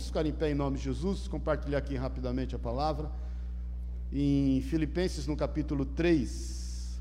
[0.00, 3.12] Vamos ficar em pé em nome de Jesus, compartilhar aqui rapidamente a palavra.
[4.10, 6.98] Em Filipenses, no capítulo 3.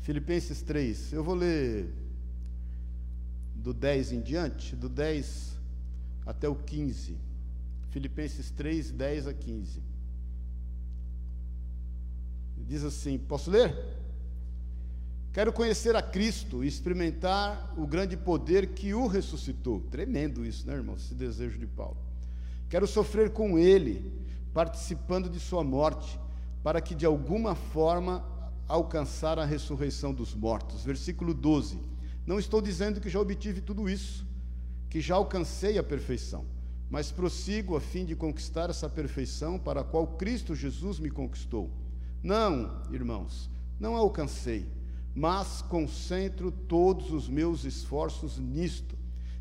[0.00, 1.12] Filipenses 3.
[1.12, 1.92] Eu vou ler
[3.52, 5.58] do 10 em diante, do 10
[6.24, 7.16] até o 15.
[7.90, 9.82] Filipenses 3, 10 a 15.
[12.58, 13.76] Diz assim: Posso ler?
[15.38, 19.78] Quero conhecer a Cristo e experimentar o grande poder que o ressuscitou.
[19.88, 20.96] Tremendo isso, né, irmão?
[20.96, 21.96] Esse desejo de Paulo.
[22.68, 24.12] Quero sofrer com ele,
[24.52, 26.18] participando de sua morte,
[26.60, 28.26] para que de alguma forma
[28.66, 30.82] alcançar a ressurreição dos mortos.
[30.84, 31.78] Versículo 12.
[32.26, 34.26] Não estou dizendo que já obtive tudo isso,
[34.90, 36.46] que já alcancei a perfeição,
[36.90, 41.70] mas prossigo a fim de conquistar essa perfeição para a qual Cristo Jesus me conquistou.
[42.24, 44.76] Não, irmãos, não alcancei
[45.18, 48.96] mas concentro todos os meus esforços nisto,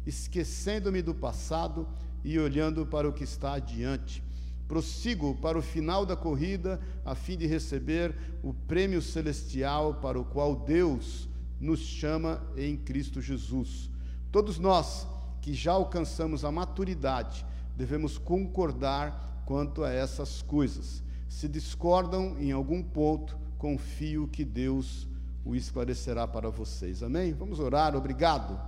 [0.07, 1.87] esquecendo-me do passado
[2.23, 4.23] e olhando para o que está adiante.
[4.67, 10.25] Prossigo para o final da corrida, a fim de receber o prêmio celestial para o
[10.25, 11.29] qual Deus
[11.61, 13.91] nos chama em Cristo Jesus.
[14.31, 15.05] Todos nós
[15.43, 21.03] que já alcançamos a maturidade, devemos concordar quanto a essas coisas.
[21.29, 25.07] Se discordam em algum ponto, confio que Deus
[25.47, 27.01] o esclarecerá para vocês.
[27.01, 27.33] Amém?
[27.33, 27.95] Vamos orar.
[27.95, 28.59] Obrigado.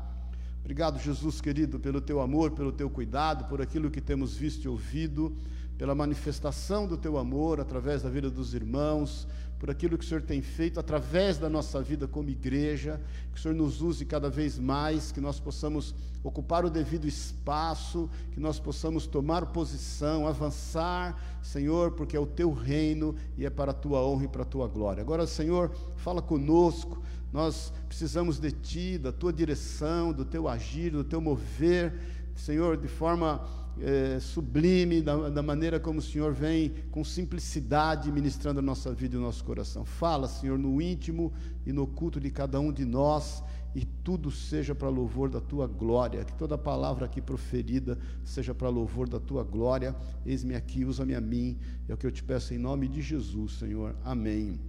[0.61, 4.67] Obrigado, Jesus querido, pelo teu amor, pelo teu cuidado, por aquilo que temos visto e
[4.69, 5.35] ouvido,
[5.77, 9.27] pela manifestação do teu amor através da vida dos irmãos,
[9.59, 12.99] por aquilo que o Senhor tem feito através da nossa vida como igreja,
[13.33, 15.93] que o Senhor nos use cada vez mais, que nós possamos
[16.23, 22.53] ocupar o devido espaço, que nós possamos tomar posição, avançar, Senhor, porque é o teu
[22.53, 25.01] reino e é para a tua honra e para a tua glória.
[25.01, 27.01] Agora, Senhor, fala conosco.
[27.31, 31.93] Nós precisamos de ti, da tua direção, do teu agir, do teu mover,
[32.39, 33.45] Senhor, de forma
[33.81, 39.15] é, sublime, da, da, maneira como o Senhor vem com simplicidade ministrando a nossa vida
[39.15, 39.85] e o nosso coração.
[39.85, 41.31] Fala, Senhor, no íntimo
[41.65, 43.43] e no oculto de cada um de nós,
[43.75, 46.23] e tudo seja para louvor da tua glória.
[46.25, 49.95] Que toda palavra aqui proferida seja para louvor da tua glória.
[50.25, 51.57] Eis-me aqui, usa-me a mim.
[51.87, 53.95] É o que eu te peço em nome de Jesus, Senhor.
[54.03, 54.59] Amém.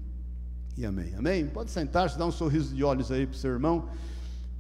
[0.77, 1.15] E amém.
[1.15, 1.47] Amém?
[1.47, 3.89] Pode sentar-se, dar um sorriso de olhos aí para o seu irmão.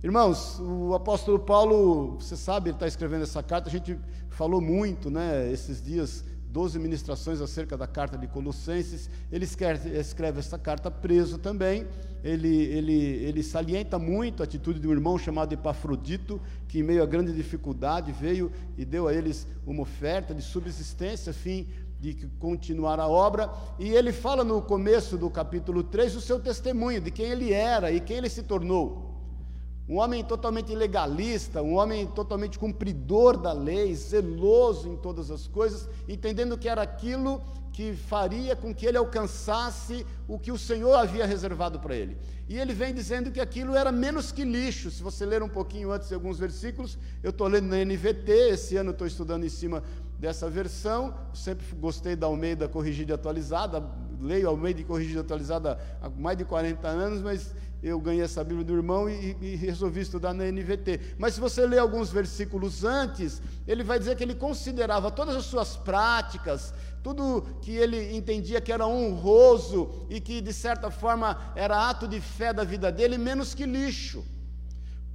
[0.02, 3.98] Irmãos, o apóstolo Paulo, você sabe, ele está escrevendo essa carta, a gente
[4.30, 9.90] falou muito, né, esses dias, 12 ministrações acerca da carta de Colossenses, ele escreve,
[10.38, 11.86] essa carta preso também,
[12.24, 17.02] ele, ele, ele salienta muito a atitude de um irmão chamado Epafrodito, que em meio
[17.02, 21.68] a grande dificuldade veio e deu a eles uma oferta de subsistência, fim
[22.00, 27.02] de continuar a obra, e ele fala no começo do capítulo 3 o seu testemunho,
[27.02, 29.10] de quem ele era e quem ele se tornou
[29.90, 35.88] um homem totalmente legalista, um homem totalmente cumpridor da lei, zeloso em todas as coisas,
[36.08, 37.42] entendendo que era aquilo
[37.72, 42.16] que faria com que ele alcançasse o que o Senhor havia reservado para ele.
[42.48, 44.92] E ele vem dizendo que aquilo era menos que lixo.
[44.92, 48.76] Se você ler um pouquinho antes de alguns versículos, eu estou lendo na NVT, esse
[48.76, 49.82] ano estou estudando em cima
[50.20, 51.14] dessa versão.
[51.34, 53.82] sempre gostei da Almeida corrigida e atualizada,
[54.20, 58.64] leio Almeida corrigida e atualizada há mais de 40 anos, mas eu ganhei essa Bíblia
[58.64, 61.16] do irmão e, e, resolvi estudar na NVT.
[61.18, 65.46] Mas se você ler alguns versículos antes, ele vai dizer que ele considerava todas as
[65.46, 71.88] suas práticas, tudo que ele entendia que era honroso e que de certa forma era
[71.88, 74.22] ato de fé da vida dele, menos que lixo,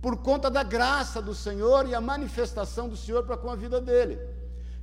[0.01, 3.79] por conta da graça do Senhor e a manifestação do Senhor para com a vida
[3.79, 4.19] dele.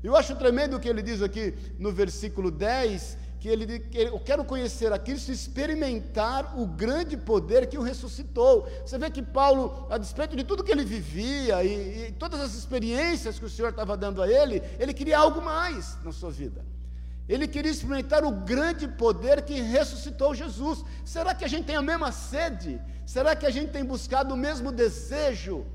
[0.03, 4.45] Eu acho tremendo o que ele diz aqui no versículo 10, que ele, eu quero
[4.45, 8.69] conhecer a Cristo, experimentar o grande poder que o ressuscitou.
[8.87, 12.55] Você vê que Paulo, a despeito de tudo que ele vivia e, e todas as
[12.55, 16.65] experiências que o Senhor estava dando a ele, ele queria algo mais na sua vida.
[17.29, 20.85] Ele queria experimentar o grande poder que ressuscitou Jesus.
[21.05, 22.81] Será que a gente tem a mesma sede?
[23.05, 25.67] Será que a gente tem buscado o mesmo desejo?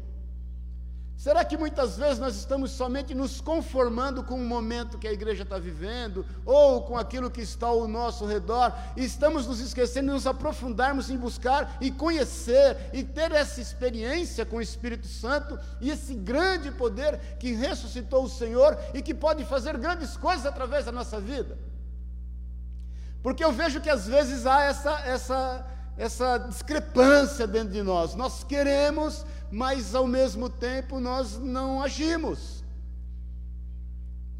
[1.17, 5.41] Será que muitas vezes nós estamos somente nos conformando com o momento que a igreja
[5.41, 10.14] está vivendo, ou com aquilo que está ao nosso redor, e estamos nos esquecendo de
[10.14, 15.90] nos aprofundarmos em buscar e conhecer e ter essa experiência com o Espírito Santo e
[15.90, 20.91] esse grande poder que ressuscitou o Senhor e que pode fazer grandes coisas através da
[20.91, 21.58] nossa vida?
[23.23, 25.66] Porque eu vejo que às vezes há essa, essa,
[25.97, 32.64] essa discrepância dentro de nós, nós queremos mas ao mesmo tempo nós não agimos.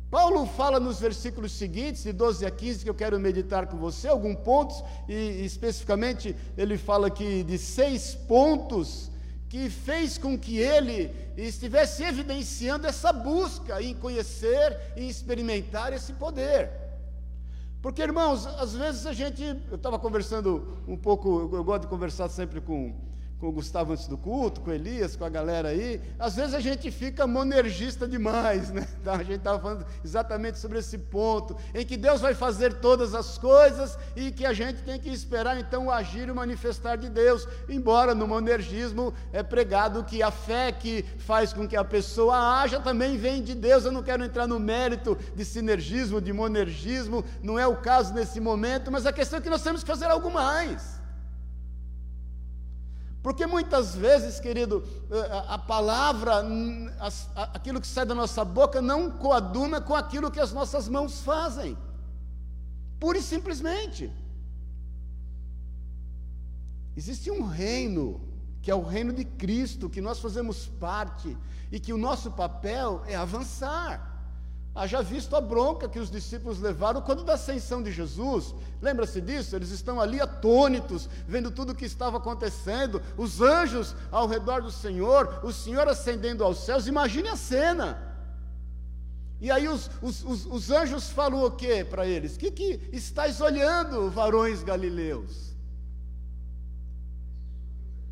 [0.10, 4.08] Paulo fala nos versículos seguintes, de 12 a 15, que eu quero meditar com você,
[4.08, 9.12] alguns pontos, e especificamente ele fala aqui de seis pontos
[9.50, 16.72] que fez com que ele estivesse evidenciando essa busca em conhecer e experimentar esse poder.
[17.82, 19.44] Porque, irmãos, às vezes a gente.
[19.70, 22.94] Eu estava conversando um pouco, eu gosto de conversar sempre com
[23.40, 26.56] com o Gustavo antes do culto, com o Elias, com a galera aí, às vezes
[26.56, 28.88] a gente fica monergista demais, né?
[29.00, 33.14] Então, a gente estava falando exatamente sobre esse ponto, em que Deus vai fazer todas
[33.14, 36.96] as coisas e que a gente tem que esperar então o agir e o manifestar
[36.96, 41.84] de Deus, embora no monergismo é pregado que a fé que faz com que a
[41.84, 43.86] pessoa haja também vem de Deus.
[43.86, 48.40] Eu não quero entrar no mérito de sinergismo, de monergismo, não é o caso nesse
[48.40, 50.97] momento, mas a questão é que nós temos que fazer algo mais.
[53.22, 56.46] Porque muitas vezes, querido, eh, a palavra,
[57.54, 61.78] aquilo que sai da nossa boca, não coaduna com aquilo que as nossas mãos fazem.
[63.00, 64.12] Pura e simplesmente.
[66.96, 68.22] Existe um reino,
[68.62, 71.38] que é o reino de Cristo, que nós fazemos parte,
[71.72, 74.17] e que o nosso papel é avançar.
[74.78, 78.54] Haja visto a bronca que os discípulos levaram quando da ascensão de Jesus.
[78.80, 79.56] Lembra-se disso?
[79.56, 84.70] Eles estão ali atônitos, vendo tudo o que estava acontecendo, os anjos ao redor do
[84.70, 86.86] Senhor, o Senhor ascendendo aos céus.
[86.86, 88.16] Imagine a cena.
[89.42, 92.36] E aí os, os, os, os anjos falam o que para eles?
[92.36, 95.56] O que, que estáis olhando, varões galileus?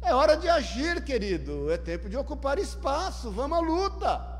[0.01, 1.69] É hora de agir, querido.
[1.71, 3.29] É tempo de ocupar espaço.
[3.29, 4.34] Vamos à luta.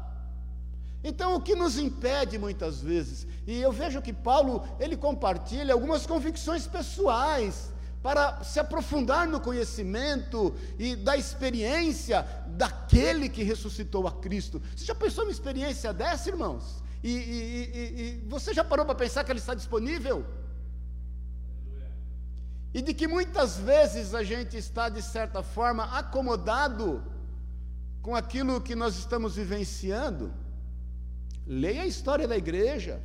[1.09, 6.03] Então, o que nos impede muitas vezes, e eu vejo que Paulo, ele compartilha algumas
[6.07, 7.71] convicções pessoais,
[8.05, 14.61] para se aprofundar no conhecimento e da experiência daquele que ressuscitou a Cristo.
[14.75, 16.83] Você já pensou numa experiência dessa, irmãos?
[17.03, 20.23] E, e, e, e você já parou para pensar que ela está disponível?
[22.75, 27.03] E de que muitas vezes a gente está, de certa forma, acomodado
[28.03, 30.31] com aquilo que nós estamos vivenciando.
[31.45, 33.01] Leia a história da igreja.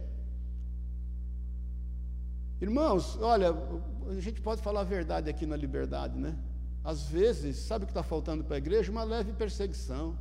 [2.61, 3.55] Irmãos, olha,
[4.09, 6.37] a gente pode falar a verdade aqui na liberdade, né?
[6.83, 8.91] Às vezes, sabe o que está faltando para a igreja?
[8.91, 10.19] Uma leve perseguição.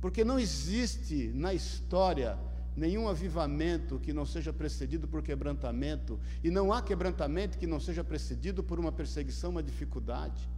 [0.00, 2.38] Porque não existe na história
[2.76, 8.04] nenhum avivamento que não seja precedido por quebrantamento, e não há quebrantamento que não seja
[8.04, 10.48] precedido por uma perseguição, uma dificuldade.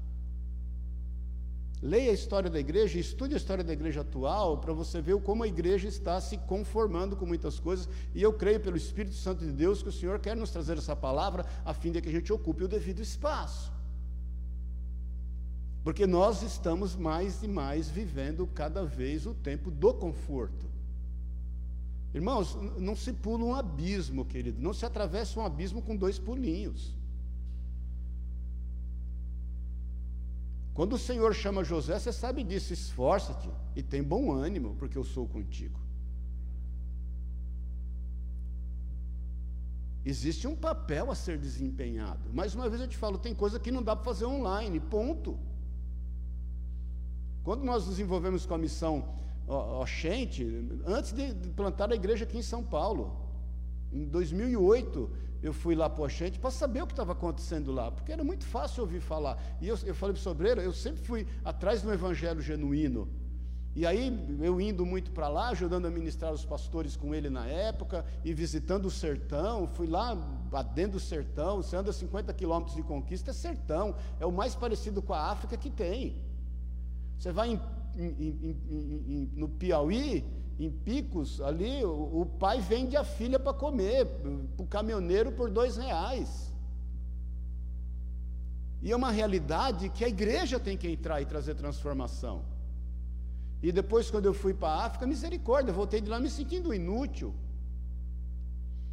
[1.82, 5.42] Leia a história da igreja, estude a história da igreja atual, para você ver como
[5.42, 7.88] a igreja está se conformando com muitas coisas.
[8.14, 10.94] E eu creio, pelo Espírito Santo de Deus, que o Senhor quer nos trazer essa
[10.94, 13.72] palavra, a fim de que a gente ocupe o devido espaço.
[15.82, 20.66] Porque nós estamos mais e mais vivendo cada vez o tempo do conforto.
[22.12, 26.94] Irmãos, não se pula um abismo, querido, não se atravessa um abismo com dois pulinhos.
[30.74, 35.04] Quando o Senhor chama José, você sabe disso, esforça-te e tem bom ânimo, porque eu
[35.04, 35.78] sou contigo.
[40.04, 42.32] Existe um papel a ser desempenhado.
[42.32, 45.38] Mais uma vez eu te falo, tem coisa que não dá para fazer online, ponto.
[47.42, 49.14] Quando nós nos envolvemos com a missão
[49.46, 50.46] Oxente,
[50.86, 53.16] antes de plantar a igreja aqui em São Paulo,
[53.92, 55.10] em 2008,
[55.42, 58.22] eu fui lá para o Oxente para saber o que estava acontecendo lá, porque era
[58.22, 59.38] muito fácil ouvir falar.
[59.60, 63.08] E eu, eu falei para o Sobreira, eu sempre fui atrás do evangelho genuíno.
[63.74, 67.46] E aí, eu indo muito para lá, ajudando a ministrar os pastores com ele na
[67.46, 70.14] época, e visitando o sertão, fui lá
[70.74, 75.00] dentro do sertão, você anda 50 quilômetros de conquista, é sertão, é o mais parecido
[75.00, 76.20] com a África que tem.
[77.16, 77.60] Você vai em,
[77.96, 80.24] em, em, no Piauí,
[80.66, 85.50] em Picos, ali, o, o pai vende a filha para comer, para o caminhoneiro por
[85.50, 86.52] dois reais.
[88.82, 92.42] E é uma realidade que a igreja tem que entrar e trazer transformação.
[93.62, 97.34] E depois, quando eu fui para a África, misericórdia, voltei de lá me sentindo inútil.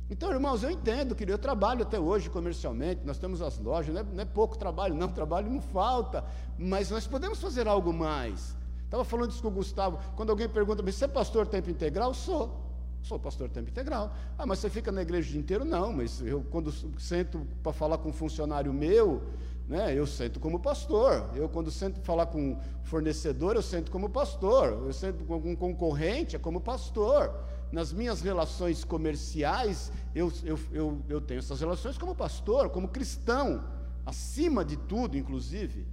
[0.09, 4.01] Então, irmãos, eu entendo, que eu trabalho até hoje comercialmente, nós temos as lojas, não
[4.01, 6.23] é, não é pouco trabalho, não, trabalho não falta,
[6.57, 8.55] mas nós podemos fazer algo mais.
[8.87, 9.99] Estava falando isso com o Gustavo.
[10.15, 12.13] Quando alguém pergunta, você é pastor tempo integral?
[12.13, 12.57] Sou.
[13.03, 14.13] Sou pastor tempo integral.
[14.37, 15.65] Ah, mas você fica na igreja o dia inteiro?
[15.65, 19.23] Não, mas eu, quando sento para falar com um funcionário meu,
[19.67, 21.29] né, eu sento como pastor.
[21.35, 24.69] Eu, quando sento para falar com um fornecedor, eu sento como pastor.
[24.85, 27.33] Eu sento com um concorrente, é como pastor.
[27.69, 33.65] Nas minhas relações comerciais, eu, eu, eu, eu tenho essas relações como pastor, como cristão,
[34.05, 35.85] acima de tudo, inclusive.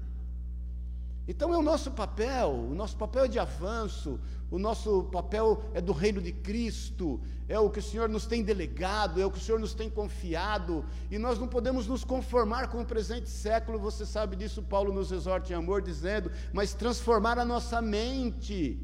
[1.26, 5.80] Então é o nosso papel, o nosso papel é de avanço, o nosso papel é
[5.80, 9.38] do reino de Cristo, é o que o Senhor nos tem delegado, é o que
[9.38, 13.78] o Senhor nos tem confiado, e nós não podemos nos conformar com o presente século,
[13.78, 18.78] você sabe disso, Paulo nos exorta em amor, dizendo, mas transformar a nossa mente,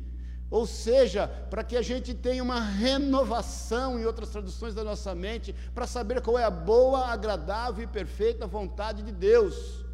[0.50, 5.54] ou seja, para que a gente tenha uma renovação, em outras traduções da nossa mente,
[5.74, 9.89] para saber qual é a boa, agradável e perfeita vontade de Deus.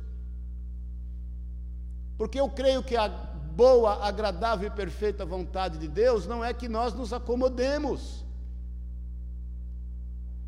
[2.16, 6.68] Porque eu creio que a boa, agradável e perfeita vontade de Deus não é que
[6.68, 8.24] nós nos acomodemos.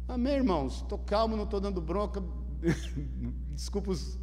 [0.06, 0.76] Amém, irmãos?
[0.76, 2.22] Estou calmo, não estou dando bronca.
[3.52, 4.18] Desculpa os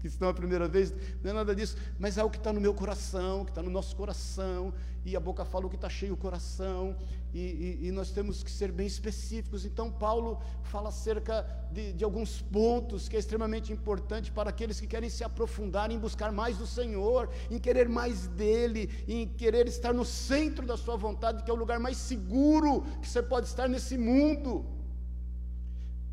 [0.00, 2.60] que estão a primeira vez, não é nada disso, mas é o que está no
[2.60, 4.72] meu coração, que está no nosso coração,
[5.08, 6.96] e a boca fala o que está cheio o coração,
[7.32, 7.38] e,
[7.82, 9.64] e, e, nós temos que ser bem específicos.
[9.66, 14.86] Então, Paulo fala acerca de, de, alguns pontos que é extremamente importante para aqueles que
[14.86, 19.92] querem se aprofundar em buscar mais do Senhor, em querer mais dEle, em querer estar
[19.92, 23.68] no centro da Sua vontade, que é o lugar mais seguro que você pode estar
[23.68, 24.77] nesse mundo.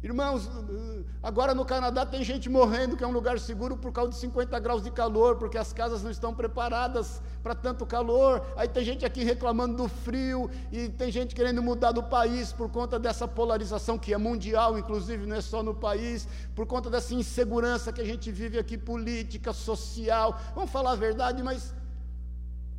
[0.06, 0.48] Irmãos,
[1.24, 4.60] agora no Canadá tem gente morrendo, que é um lugar seguro por causa de 50
[4.60, 8.46] graus de calor, porque as casas não estão preparadas para tanto calor.
[8.56, 12.70] Aí tem gente aqui reclamando do frio, e tem gente querendo mudar do país por
[12.70, 17.16] conta dessa polarização que é mundial, inclusive, não é só no país, por conta dessa
[17.16, 20.40] insegurança que a gente vive aqui, política, social.
[20.54, 21.74] Vamos falar a verdade, mas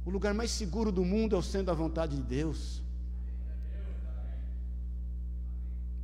[0.04, 2.85] o lugar mais seguro do mundo é o centro da vontade de Deus.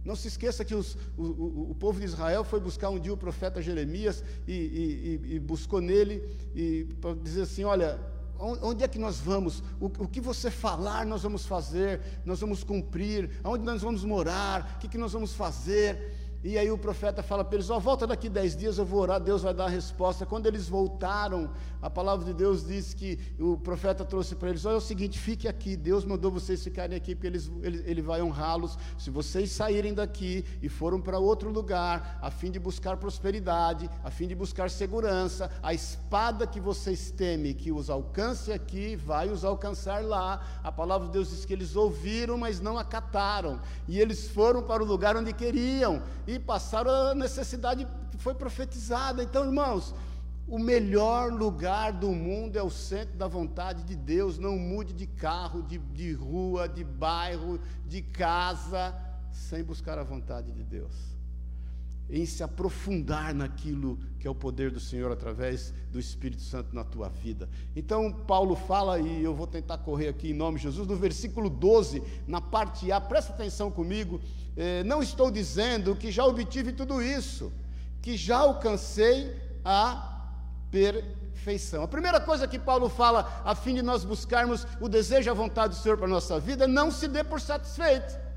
[0.04, 3.12] Não se esqueça que os, o, o, o, povo de Israel foi buscar um dia
[3.12, 6.20] o profeta Jeremias e, e, e buscou nele
[7.00, 8.00] para dizer assim: olha,
[8.38, 9.62] onde é que nós vamos?
[9.80, 14.74] O, o, que você falar, nós vamos fazer, nós vamos cumprir, aonde nós vamos morar,
[14.76, 16.21] o que, que nós vamos fazer.
[16.44, 19.20] E aí o profeta fala para eles: oh, volta daqui dez dias, eu vou orar,
[19.20, 20.26] Deus vai dar a resposta.
[20.26, 21.48] Quando eles voltaram,
[21.80, 25.20] a palavra de Deus diz que o profeta trouxe para eles: Olha, é o seguinte,
[25.20, 28.76] fique aqui, Deus mandou vocês ficarem aqui, porque eles, ele, ele vai honrá-los.
[28.98, 34.10] Se vocês saírem daqui e foram para outro lugar, a fim de buscar prosperidade, a
[34.10, 39.44] fim de buscar segurança, a espada que vocês temem que os alcance aqui, vai os
[39.44, 40.44] alcançar lá.
[40.64, 43.60] A palavra de Deus diz que eles ouviram, mas não acataram.
[43.86, 46.02] E eles foram para o lugar onde queriam
[46.38, 49.22] passaram a necessidade que foi profetizada.
[49.22, 49.94] Então, irmãos,
[50.46, 54.38] o melhor lugar do mundo é o centro da vontade de Deus.
[54.38, 58.94] Não mude de carro, de, de rua, de bairro, de casa,
[59.30, 60.92] sem buscar a vontade de Deus.
[62.10, 66.84] Em se aprofundar naquilo que é o poder do Senhor através do Espírito Santo na
[66.84, 67.48] tua vida.
[67.74, 71.48] Então, Paulo fala, e eu vou tentar correr aqui em nome de Jesus, no versículo
[71.48, 74.20] 12, na parte A, presta atenção comigo
[74.56, 77.52] eh, não estou dizendo que já obtive tudo isso,
[78.00, 80.28] que já alcancei a
[80.70, 81.82] perfeição.
[81.82, 85.34] A primeira coisa que Paulo fala, a fim de nós buscarmos o desejo e a
[85.34, 88.31] vontade do Senhor para a nossa vida, não se dê por satisfeito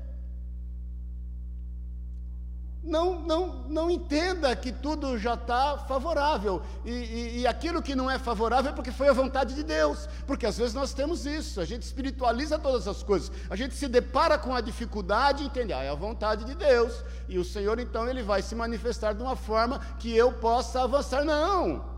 [2.86, 6.62] não, não, não entenda que tudo já está favorável.
[6.84, 10.08] E, e, e, aquilo que não é favorável é porque foi a vontade de Deus.
[10.26, 13.32] Porque às vezes nós temos isso, a gente espiritualiza todas as coisas.
[13.50, 17.04] A gente se depara com a dificuldade e entende, ah, é a vontade de Deus.
[17.28, 21.24] E o Senhor então ele vai se manifestar de uma forma que eu possa avançar.
[21.24, 21.95] Não!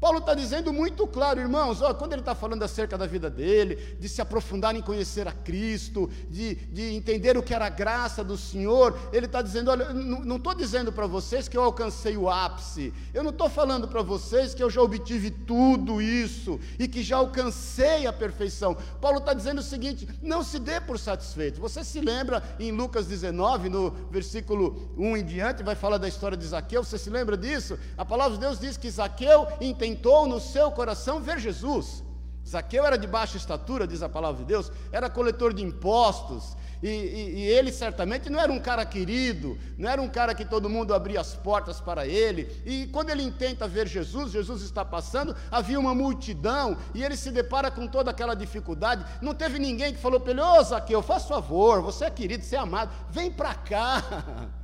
[0.00, 3.96] Paulo está dizendo muito claro, irmãos, ó, quando ele está falando acerca da vida dele,
[3.98, 8.22] de se aprofundar em conhecer a Cristo, de, de entender o que era a graça
[8.22, 12.30] do Senhor, ele está dizendo: olha, não estou dizendo para vocês que eu alcancei o
[12.30, 17.02] ápice, eu não estou falando para vocês que eu já obtive tudo isso e que
[17.02, 18.76] já alcancei a perfeição.
[19.00, 21.60] Paulo está dizendo o seguinte: não se dê por satisfeito.
[21.60, 26.36] Você se lembra em Lucas 19, no versículo 1 em diante, vai falar da história
[26.36, 27.76] de Zaqueu, você se lembra disso?
[27.96, 32.04] A palavra de Deus diz que Zaqueu entendeu tentou no seu coração ver Jesus.
[32.46, 36.88] Zaqueu era de baixa estatura, diz a palavra de Deus, era coletor de impostos, e,
[36.88, 40.68] e, e, ele certamente não era um cara querido, não era um cara que todo
[40.68, 42.62] mundo abria as portas para ele.
[42.64, 47.32] E quando ele tenta ver Jesus, Jesus está passando, havia uma multidão, e ele se
[47.32, 49.04] depara com toda aquela dificuldade.
[49.20, 52.54] Não teve ninguém que falou para ele: Ô Zaqueu, faz favor, você é querido, você
[52.54, 54.48] é amado, vem para cá.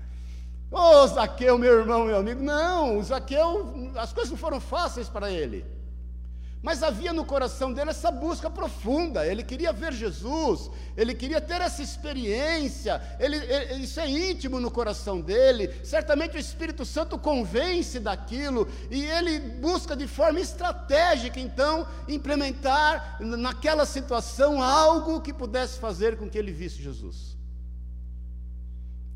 [0.70, 2.42] Ô oh, Zaqueu, meu irmão, meu amigo.
[2.42, 5.64] Não, Zaqueu, as coisas não foram fáceis para ele.
[6.64, 9.26] Mas havia no coração dele essa busca profunda.
[9.26, 13.02] Ele queria ver Jesus, ele queria ter essa experiência.
[13.20, 15.70] Ele, ele, isso é íntimo no coração dele.
[15.84, 23.84] Certamente o Espírito Santo convence daquilo e ele busca de forma estratégica, então, implementar naquela
[23.84, 27.36] situação algo que pudesse fazer com que ele visse Jesus.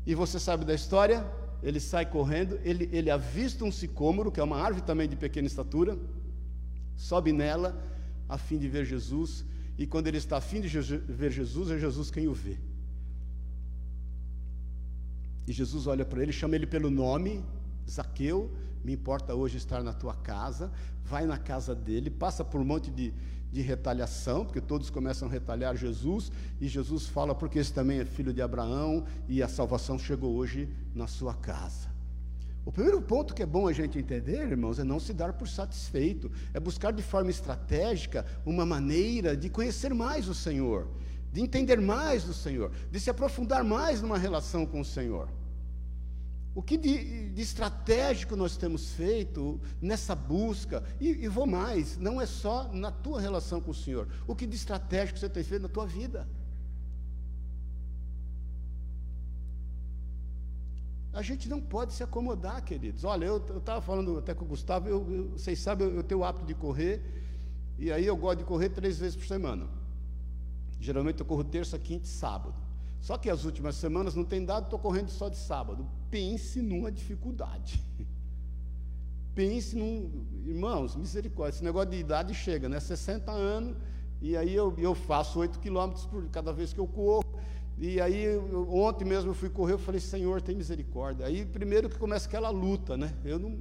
[0.09, 1.19] E você sabe da história?
[1.61, 5.47] ele sai correndo, ele, ele avista um sicômoro, que é uma árvore também de pequena
[5.47, 5.97] estatura,
[6.95, 7.81] sobe nela
[8.27, 9.45] a fim de ver Jesus,
[9.77, 12.57] e quando ele está a fim de ver Jesus, é Jesus quem o vê.
[15.47, 17.43] E Jesus olha para ele, chama ele pelo nome,
[17.89, 18.51] Zaqueu,
[18.83, 20.71] me importa hoje estar na tua casa,
[21.03, 23.13] vai na casa dele, passa por um monte de,
[23.51, 28.05] de retaliação, porque todos começam a retalhar Jesus, e Jesus fala, porque esse também é
[28.05, 31.89] filho de Abraão, e a salvação chegou hoje na sua casa.
[32.65, 35.47] O primeiro ponto que é bom a gente entender, irmãos, é não se dar por
[35.47, 40.87] satisfeito, é buscar de forma estratégica uma maneira de conhecer mais o Senhor,
[41.31, 45.29] de entender mais do Senhor, de se aprofundar mais numa relação com o Senhor.
[46.59, 52.19] O que de, de, estratégico nós temos feito nessa busca, e, e vou mais, não
[52.19, 55.61] é só na tua relação com o Senhor, o que de estratégico você tem feito
[55.61, 56.27] na tua vida.
[61.13, 63.05] A gente não pode se acomodar, queridos.
[63.05, 66.19] Olha, eu estava falando até com o Gustavo, eu, eu, vocês sabem, eu, eu tenho
[66.19, 67.01] o hábito de correr,
[67.77, 69.65] e aí eu gosto de correr três vezes por semana.
[70.77, 72.68] Geralmente eu corro terça, quinta e sábado.
[73.01, 75.87] Só que as últimas semanas não tem dado, estou correndo só de sábado.
[76.11, 77.83] Pense numa dificuldade.
[79.33, 80.25] Pense num.
[80.45, 82.79] Irmãos, misericórdia, esse negócio de idade chega, né?
[82.79, 83.77] 60 anos,
[84.21, 87.23] e aí eu, eu faço 8 quilômetros por cada vez que eu corro.
[87.77, 91.25] E aí, eu, ontem mesmo eu fui correr, eu falei, Senhor, tem misericórdia.
[91.25, 93.13] Aí, primeiro que começa aquela luta, né?
[93.23, 93.57] Eu, não,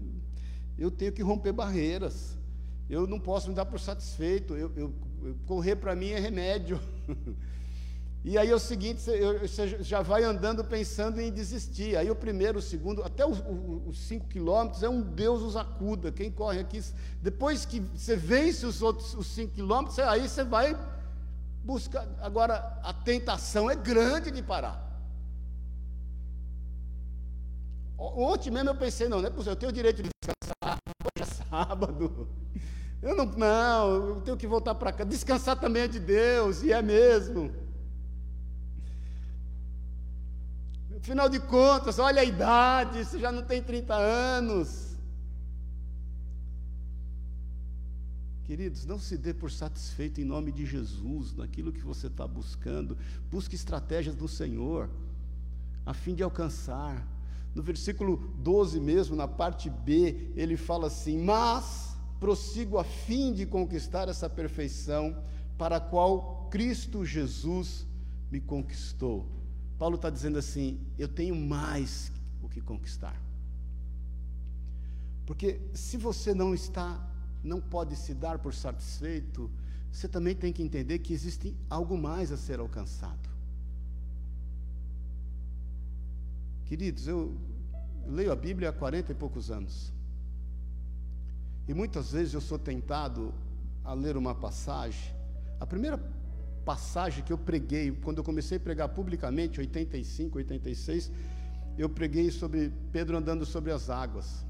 [0.76, 2.36] eu tenho que romper barreiras.
[2.90, 4.56] Eu não posso me dar por satisfeito.
[4.56, 4.92] Eu, eu
[5.46, 6.80] correr para mim é remédio.
[8.28, 11.96] E aí é o seguinte, você já vai andando pensando em desistir.
[11.96, 13.38] Aí o primeiro, o segundo, até os,
[14.06, 16.12] cinco quilômetros é um Deus os acuda.
[16.12, 16.78] Quem corre aqui,
[17.22, 20.78] depois que você vence os outros os cinco quilômetros, aí você vai
[21.64, 22.06] buscar.
[22.20, 24.76] Agora a tentação é grande de parar.
[27.96, 31.22] Ontem mesmo eu pensei, não, não é possível, eu tenho o direito de descansar, hoje
[31.22, 32.28] é sábado.
[33.00, 35.02] Eu não, não, eu tenho que voltar para cá.
[35.02, 37.67] Descansar também é de Deus, e é mesmo.
[41.00, 44.96] Afinal de contas, olha a idade, você já não tem 30 anos.
[48.42, 52.98] Queridos, não se dê por satisfeito em nome de Jesus, naquilo que você está buscando.
[53.30, 54.90] Busque estratégias do Senhor,
[55.86, 57.06] a fim de alcançar.
[57.54, 63.46] No versículo 12 mesmo, na parte B, ele fala assim: Mas prossigo a fim de
[63.46, 65.22] conquistar essa perfeição
[65.56, 67.86] para a qual Cristo Jesus
[68.30, 69.37] me conquistou.
[69.78, 72.10] Paulo está dizendo assim: eu tenho mais
[72.42, 73.16] o que conquistar.
[75.24, 77.06] Porque se você não está,
[77.44, 79.50] não pode se dar por satisfeito,
[79.92, 83.28] você também tem que entender que existe algo mais a ser alcançado.
[86.64, 87.36] Queridos, eu
[88.06, 89.92] leio a Bíblia há quarenta e poucos anos.
[91.66, 93.32] E muitas vezes eu sou tentado
[93.84, 95.14] a ler uma passagem.
[95.60, 95.98] A primeira
[96.68, 101.10] passagem que eu preguei, quando eu comecei a pregar publicamente, 85, 86,
[101.78, 104.44] eu preguei sobre Pedro andando sobre as águas.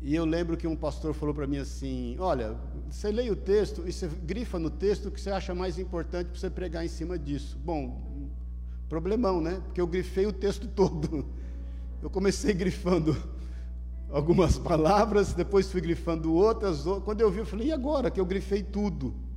[0.00, 2.56] E eu lembro que um pastor falou para mim assim: Olha,
[2.88, 6.28] você lê o texto e você grifa no texto o que você acha mais importante
[6.28, 7.58] para você pregar em cima disso.
[7.62, 8.30] Bom,
[8.88, 9.60] problemão, né?
[9.66, 11.26] Porque eu grifei o texto todo.
[12.00, 13.14] Eu comecei grifando
[14.08, 16.84] algumas palavras, depois fui grifando outras.
[17.04, 19.27] Quando eu vi, eu falei: E agora que eu grifei tudo?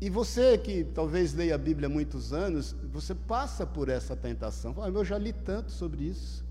[0.00, 4.74] E você que talvez leia a Bíblia há muitos anos, você passa por essa tentação.
[4.82, 6.44] Ah, eu já li tanto sobre isso.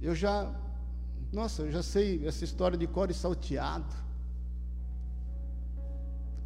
[0.00, 0.52] Eu já,
[1.32, 4.04] nossa, eu já sei essa história de core salteado.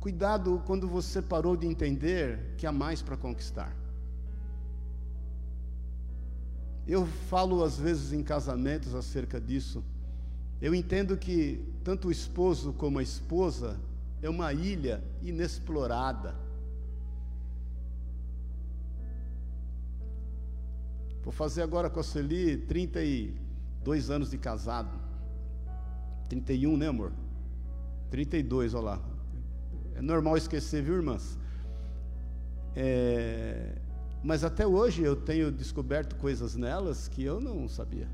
[0.00, 3.74] Cuidado quando você parou de entender que há mais para conquistar.
[6.86, 9.84] Eu falo às vezes em casamentos acerca disso.
[10.60, 13.78] Eu entendo que tanto o esposo como a esposa
[14.20, 16.34] é uma ilha inexplorada.
[21.22, 24.98] Vou fazer agora com a Celi 32 anos de casado.
[26.28, 27.12] 31, né, amor?
[28.10, 29.02] 32, olha lá.
[29.94, 31.38] É normal esquecer, viu, irmãs?
[32.74, 33.76] É,
[34.22, 38.08] mas até hoje eu tenho descoberto coisas nelas que eu não sabia.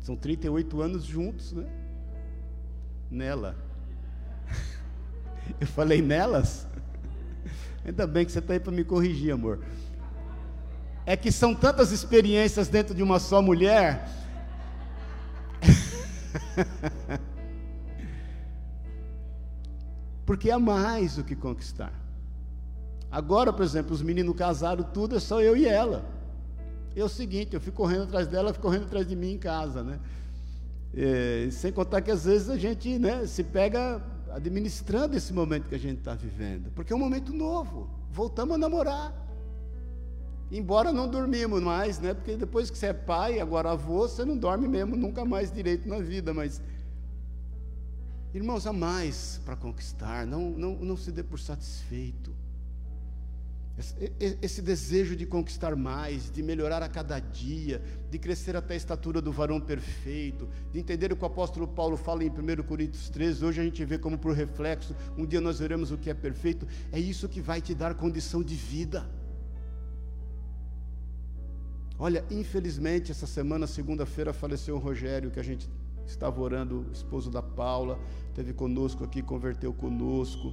[0.00, 1.66] São 38 anos juntos, né?
[3.10, 3.56] Nela.
[5.60, 6.66] Eu falei nelas?
[7.84, 9.60] Ainda bem que você está aí para me corrigir, amor.
[11.06, 14.06] É que são tantas experiências dentro de uma só mulher.
[20.26, 21.92] Porque há mais o que conquistar.
[23.10, 26.04] Agora, por exemplo, os meninos casaram tudo, é só eu e ela.
[27.00, 29.38] É o seguinte, eu fico correndo atrás dela, ela fica correndo atrás de mim em
[29.38, 30.00] casa, né?
[30.94, 35.74] É, sem contar que às vezes a gente né, se pega administrando esse momento que
[35.74, 39.26] a gente está vivendo, porque é um momento novo, voltamos a namorar.
[40.50, 42.14] Embora não dormimos mais, né?
[42.14, 45.86] Porque depois que você é pai, agora avô, você não dorme mesmo nunca mais direito
[45.86, 46.62] na vida, mas
[48.32, 52.34] irmãos, há mais para conquistar, não, não, não se dê por satisfeito.
[54.42, 59.22] Esse desejo de conquistar mais, de melhorar a cada dia, de crescer até a estatura
[59.22, 63.44] do varão perfeito, de entender o que o apóstolo Paulo fala em 1 Coríntios 13,
[63.44, 66.66] hoje a gente vê como por reflexo, um dia nós veremos o que é perfeito,
[66.90, 69.08] é isso que vai te dar condição de vida.
[71.96, 75.68] Olha, infelizmente, essa semana, segunda-feira, faleceu o Rogério, que a gente
[76.04, 77.98] estava orando, o esposo da Paula,
[78.34, 80.52] teve conosco aqui, converteu conosco.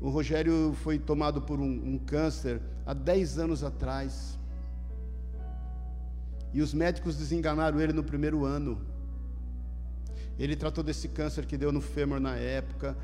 [0.00, 4.38] O Rogério foi tomado por um, um câncer há 10 anos atrás.
[6.52, 8.80] E os médicos desenganaram ele no primeiro ano.
[10.38, 12.96] Ele tratou desse câncer que deu no fêmur na época.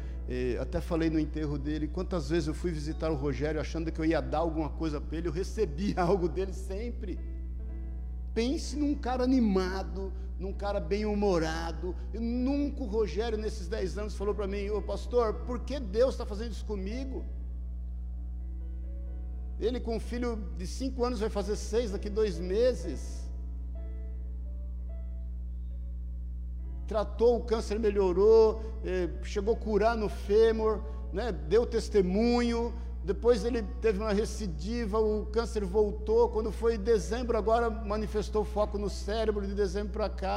[0.60, 1.88] até falei no enterro dele.
[1.88, 5.18] Quantas vezes eu fui visitar o Rogério achando que eu ia dar alguma coisa para
[5.18, 7.18] ele, eu recebia algo dele sempre.
[8.34, 11.94] Pense num cara animado, num cara bem-humorado.
[12.14, 16.24] Nunca o Rogério, nesses dez anos, falou para mim: Ô pastor, por que Deus está
[16.24, 17.24] fazendo isso comigo?
[19.60, 23.28] Ele, com um filho de cinco anos, vai fazer seis daqui dois meses.
[26.88, 32.74] Tratou o câncer, melhorou, eh, chegou a curar no fêmur, né, deu testemunho,
[33.12, 36.28] depois ele teve uma recidiva, o câncer voltou.
[36.28, 40.36] Quando foi em dezembro, agora manifestou foco no cérebro, de dezembro para cá.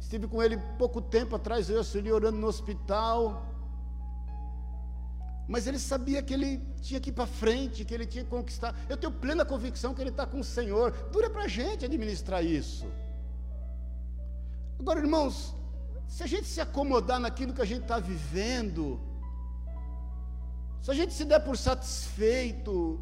[0.00, 3.20] Estive com ele pouco tempo atrás, eu auxiliei orando no hospital.
[5.46, 8.74] Mas ele sabia que ele tinha que ir para frente, que ele tinha que conquistar.
[8.88, 10.92] Eu tenho plena convicção que ele está com o Senhor.
[11.12, 12.86] Dura para a gente administrar isso.
[14.78, 15.54] Agora, irmãos,
[16.08, 18.98] se a gente se acomodar naquilo que a gente está vivendo,
[20.86, 23.00] se a gente se der por satisfeito,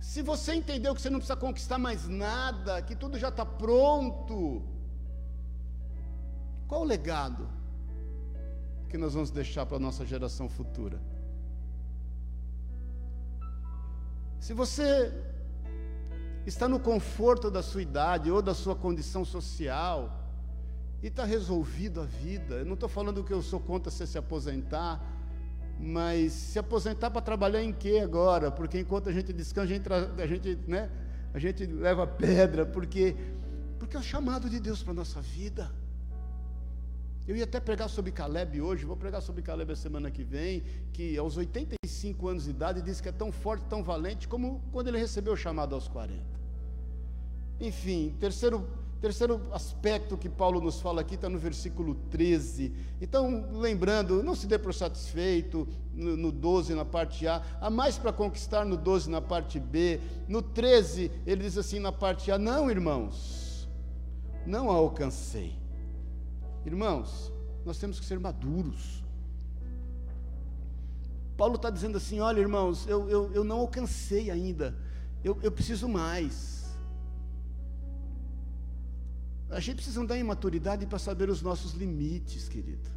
[0.00, 4.60] se você entendeu que você não precisa conquistar mais nada, que tudo já está pronto,
[6.66, 7.48] qual o legado
[8.88, 11.00] que nós vamos deixar para a nossa geração futura?
[14.40, 15.12] Se você
[16.44, 20.10] está no conforto da sua idade ou da sua condição social,
[21.00, 24.18] e está resolvido a vida, eu não estou falando que eu sou contra você se
[24.18, 25.00] aposentar,
[25.78, 28.50] mas se aposentar para trabalhar em quê agora?
[28.50, 30.90] Porque enquanto a gente descansa, a gente, a gente, né,
[31.34, 33.16] a gente leva pedra, porque,
[33.78, 35.70] porque é o chamado de Deus para a nossa vida.
[37.26, 40.62] Eu ia até pregar sobre Caleb hoje, vou pregar sobre Caleb a semana que vem,
[40.92, 44.88] que aos 85 anos de idade diz que é tão forte, tão valente, como quando
[44.88, 46.20] ele recebeu o chamado aos 40.
[47.60, 48.68] Enfim, terceiro
[49.02, 52.72] Terceiro aspecto que Paulo nos fala aqui está no versículo 13.
[53.00, 57.98] Então, lembrando, não se dê por satisfeito no, no 12, na parte A, há mais
[57.98, 59.98] para conquistar no 12, na parte B.
[60.28, 63.68] No 13, ele diz assim na parte A: Não, irmãos,
[64.46, 65.58] não a alcancei.
[66.64, 67.32] Irmãos,
[67.64, 69.02] nós temos que ser maduros.
[71.36, 74.76] Paulo está dizendo assim: Olha, irmãos, eu, eu, eu não alcancei ainda,
[75.24, 76.61] eu, eu preciso mais.
[79.52, 82.90] A gente precisa andar em maturidade para saber os nossos limites, querido.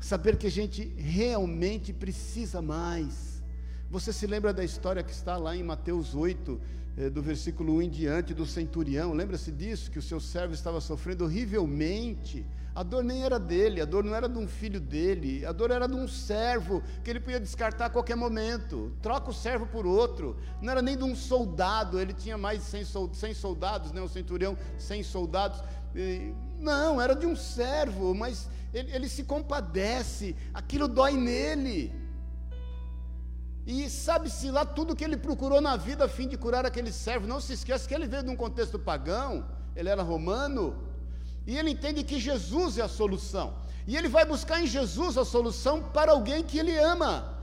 [0.00, 3.42] Saber que a gente realmente precisa mais.
[3.90, 7.82] Você se lembra da história que está lá em Mateus 8, eh, do versículo 1
[7.82, 9.12] em diante, do centurião?
[9.12, 9.90] Lembra-se disso?
[9.90, 14.14] Que o seu servo estava sofrendo horrivelmente a dor nem era dele, a dor não
[14.14, 17.86] era de um filho dele, a dor era de um servo que ele podia descartar
[17.86, 18.92] a qualquer momento.
[19.00, 20.36] Troca o servo por outro.
[20.60, 22.84] Não era nem de um soldado, ele tinha mais de
[23.16, 24.00] 100 soldados, né?
[24.00, 25.62] o centurião 100 soldados.
[26.58, 31.92] Não, era de um servo, mas ele, ele se compadece, aquilo dói nele.
[33.66, 37.26] E sabe-se lá tudo que ele procurou na vida a fim de curar aquele servo.
[37.26, 40.76] Não se esqueça que ele veio de um contexto pagão, ele era romano,
[41.46, 43.54] e ele entende que Jesus é a solução.
[43.86, 47.38] E ele vai buscar em Jesus a solução para alguém que ele ama,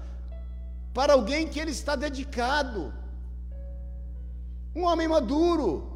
[0.94, 2.94] para alguém que ele está dedicado.
[4.76, 5.88] Um homem maduro.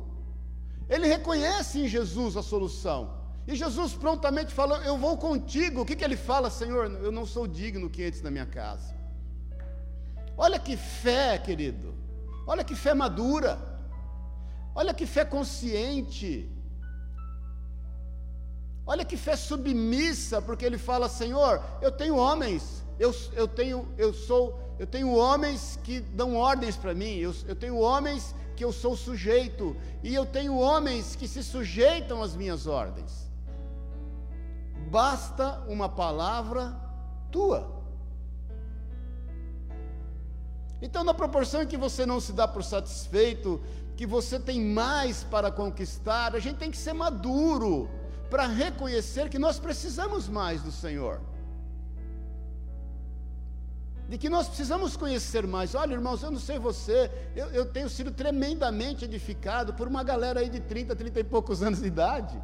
[0.90, 3.16] Ele reconhece em Jesus a solução.
[3.48, 5.82] E Jesus prontamente falou: Eu vou contigo.
[5.82, 6.92] O que, que ele fala, Senhor?
[6.92, 8.95] Eu não sou digno que entres na minha casa.
[10.38, 11.94] Olha que fé, querido.
[12.46, 13.58] Olha que fé madura.
[14.74, 16.50] Olha que fé consciente.
[18.86, 24.14] Olha que fé submissa, porque ele fala: Senhor, eu tenho homens, eu, eu tenho, eu
[24.14, 28.72] sou, eu tenho homens que dão ordens para mim, eu, eu tenho homens que eu
[28.72, 33.26] sou sujeito, e eu tenho homens que se sujeitam às minhas ordens.
[34.92, 36.80] Basta uma palavra
[37.32, 37.75] tua.
[40.82, 43.62] Então, na proporção em que você não se dá por satisfeito,
[43.96, 47.90] que você tem mais para conquistar, a gente tem que ser maduro
[48.30, 51.22] para reconhecer que nós precisamos mais do Senhor.
[54.10, 55.74] De que nós precisamos conhecer mais.
[55.74, 60.42] Olha, irmãos, eu não sei você, eu, eu tenho sido tremendamente edificado por uma galera
[60.42, 62.40] aí de 30, 30 e poucos anos de idade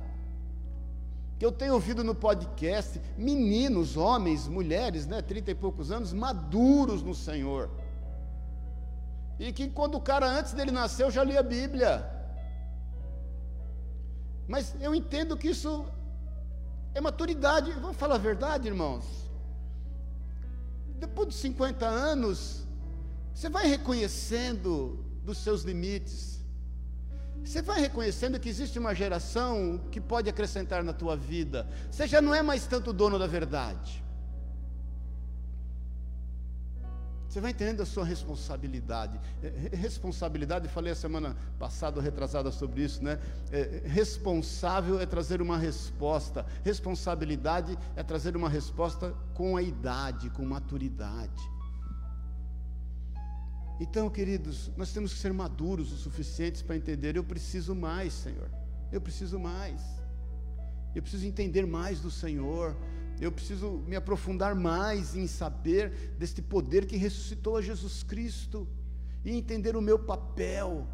[1.42, 7.02] que eu tenho ouvido no podcast, meninos, homens, mulheres, né, trinta e poucos anos, maduros
[7.02, 7.68] no Senhor.
[9.40, 12.06] E que quando o cara antes dele nasceu já lia a Bíblia.
[14.48, 15.86] Mas eu entendo que isso
[16.94, 17.72] é maturidade.
[17.72, 19.06] Vamos falar a verdade, irmãos?
[21.00, 22.68] Depois de 50 anos,
[23.34, 26.42] você vai reconhecendo dos seus limites.
[27.44, 31.68] Você vai reconhecendo que existe uma geração que pode acrescentar na tua vida.
[31.90, 34.04] Você já não é mais tanto dono da verdade.
[37.32, 39.18] Você vai entendendo a sua responsabilidade.
[39.42, 43.18] É, responsabilidade, falei a semana passada, retrasada sobre isso, né?
[43.50, 46.46] É, responsável é trazer uma resposta.
[46.62, 51.42] Responsabilidade é trazer uma resposta com a idade, com maturidade.
[53.80, 58.52] Então, queridos, nós temos que ser maduros o suficientes para entender: eu preciso mais, Senhor.
[58.92, 59.82] Eu preciso mais.
[60.94, 62.76] Eu preciso entender mais do Senhor
[63.20, 68.68] eu preciso me aprofundar mais em saber deste poder que ressuscitou a Jesus Cristo
[69.24, 70.88] e entender o meu papel.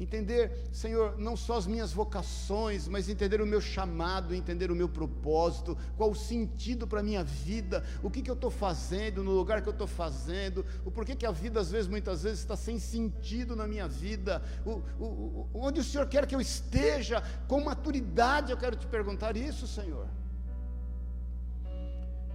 [0.00, 4.88] Entender, Senhor, não só as minhas vocações, mas entender o meu chamado, entender o meu
[4.88, 9.32] propósito, qual o sentido para a minha vida, o que, que eu estou fazendo, no
[9.32, 12.54] lugar que eu estou fazendo, o porquê que a vida, às vezes, muitas vezes, está
[12.54, 17.60] sem sentido na minha vida, o, o, onde o Senhor quer que eu esteja, com
[17.60, 20.06] maturidade, eu quero te perguntar isso, Senhor.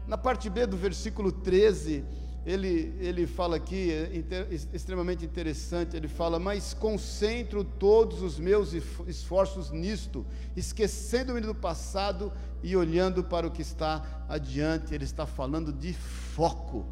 [0.07, 2.03] Na parte B do versículo 13,
[2.45, 8.73] ele, ele fala aqui, é inter, extremamente interessante, ele fala, mas concentro todos os meus
[9.07, 14.93] esforços nisto, esquecendo-me do passado e olhando para o que está adiante.
[14.93, 16.85] Ele está falando de foco.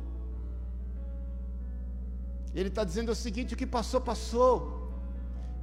[2.55, 4.79] Ele está dizendo o seguinte: o que passou, passou.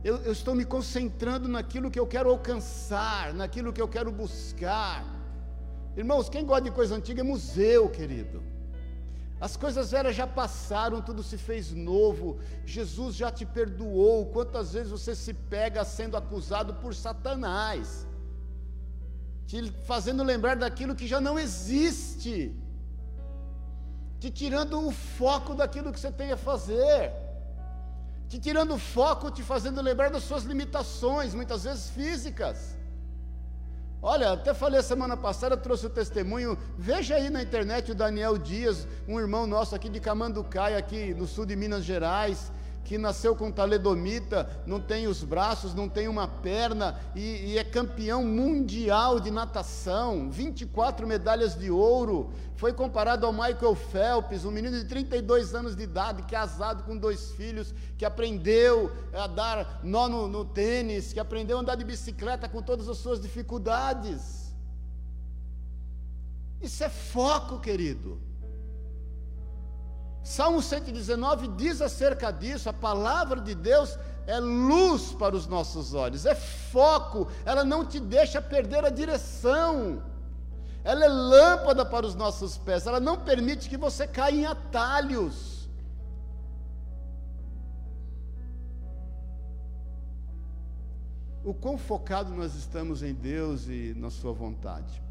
[0.05, 5.18] Eu, eu estou me concentrando naquilo que eu quero alcançar, naquilo que eu quero buscar.
[5.97, 8.43] Irmãos, quem gosta de coisa antiga é museu, querido.
[9.41, 12.41] As coisas velhas já passaram, tudo se fez novo.
[12.65, 14.27] Jesus já te perdoou.
[14.27, 18.07] Quantas vezes você se pega sendo acusado por Satanás,
[19.47, 22.55] te fazendo lembrar daquilo que já não existe,
[24.19, 27.13] te tirando o foco daquilo que você tem a fazer,
[28.29, 32.78] te tirando o foco, te fazendo lembrar das suas limitações, muitas vezes físicas.
[34.01, 36.57] Olha, até falei semana passada, trouxe o testemunho.
[36.77, 41.27] Veja aí na internet o Daniel Dias, um irmão nosso aqui de Camanducaia, aqui no
[41.27, 42.53] sul de Minas Gerais
[42.89, 47.63] que nasceu com taledomita, não tem os braços, não tem uma perna e, e, é
[47.63, 52.33] campeão mundial de natação, 24 medalhas de ouro.
[52.57, 57.31] Foi comparado ao Michael Phelps, um menino de 32 anos de idade, casado com dois
[57.33, 62.49] filhos, que aprendeu a dar nó no, no tênis, que aprendeu a andar de bicicleta
[62.49, 64.51] com todas as suas dificuldades.
[66.59, 68.28] Isso é foco, querido.
[70.29, 76.27] Salmo 119 diz acerca disso: a palavra de Deus é luz para os nossos olhos,
[76.27, 80.03] é foco, ela não te deixa perder a direção,
[80.85, 85.67] ela é lâmpada para os nossos pés, ela não permite que você caia em atalhos.
[91.43, 95.08] O quão focado nós estamos em Deus e na Sua vontade.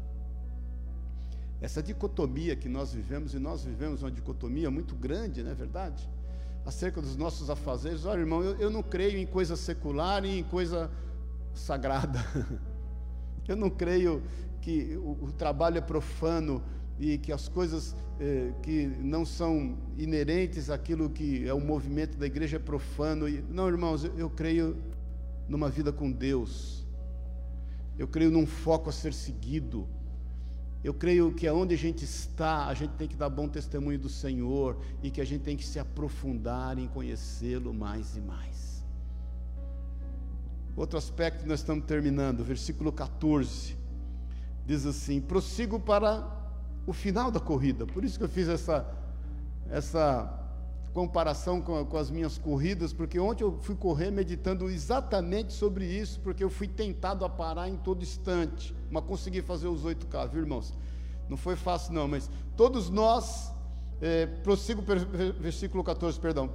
[1.60, 6.08] Essa dicotomia que nós vivemos, e nós vivemos uma dicotomia muito grande, não é verdade?
[6.64, 8.04] Acerca dos nossos afazeres.
[8.04, 10.90] Olha, irmão, eu, eu não creio em coisa secular e em coisa
[11.52, 12.18] sagrada.
[13.48, 14.22] Eu não creio
[14.60, 16.62] que o, o trabalho é profano
[16.98, 22.26] e que as coisas eh, que não são inerentes àquilo que é o movimento da
[22.26, 23.26] igreja é profano.
[23.26, 24.76] E, não, irmãos, eu, eu creio
[25.48, 26.86] numa vida com Deus.
[27.98, 29.88] Eu creio num foco a ser seguido.
[30.82, 34.08] Eu creio que aonde a gente está, a gente tem que dar bom testemunho do
[34.08, 38.84] Senhor e que a gente tem que se aprofundar em conhecê-lo mais e mais.
[40.76, 43.76] Outro aspecto nós estamos terminando, versículo 14.
[44.64, 46.24] Diz assim: "Prossigo para
[46.86, 47.84] o final da corrida".
[47.84, 48.86] Por isso que eu fiz essa
[49.70, 50.47] essa
[50.92, 56.20] comparação com, com, as minhas corridas, porque ontem eu fui correr meditando exatamente sobre isso,
[56.20, 60.40] porque eu fui tentado a parar em todo instante, mas consegui fazer os 8K, viu,
[60.40, 60.74] irmãos?
[61.28, 63.52] Não foi fácil, não, mas todos nós,
[64.00, 64.82] é, prossigo,
[65.38, 66.50] versículo 14, perdão,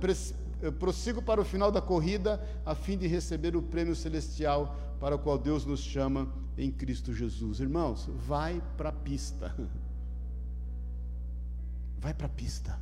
[0.80, 5.20] prossigo para o final da corrida, a fim de receber o prêmio celestial para o
[5.20, 7.60] qual Deus nos chama em Cristo Jesus.
[7.60, 9.56] Irmãos, vai para a pista.
[12.00, 12.78] Vai para a pista.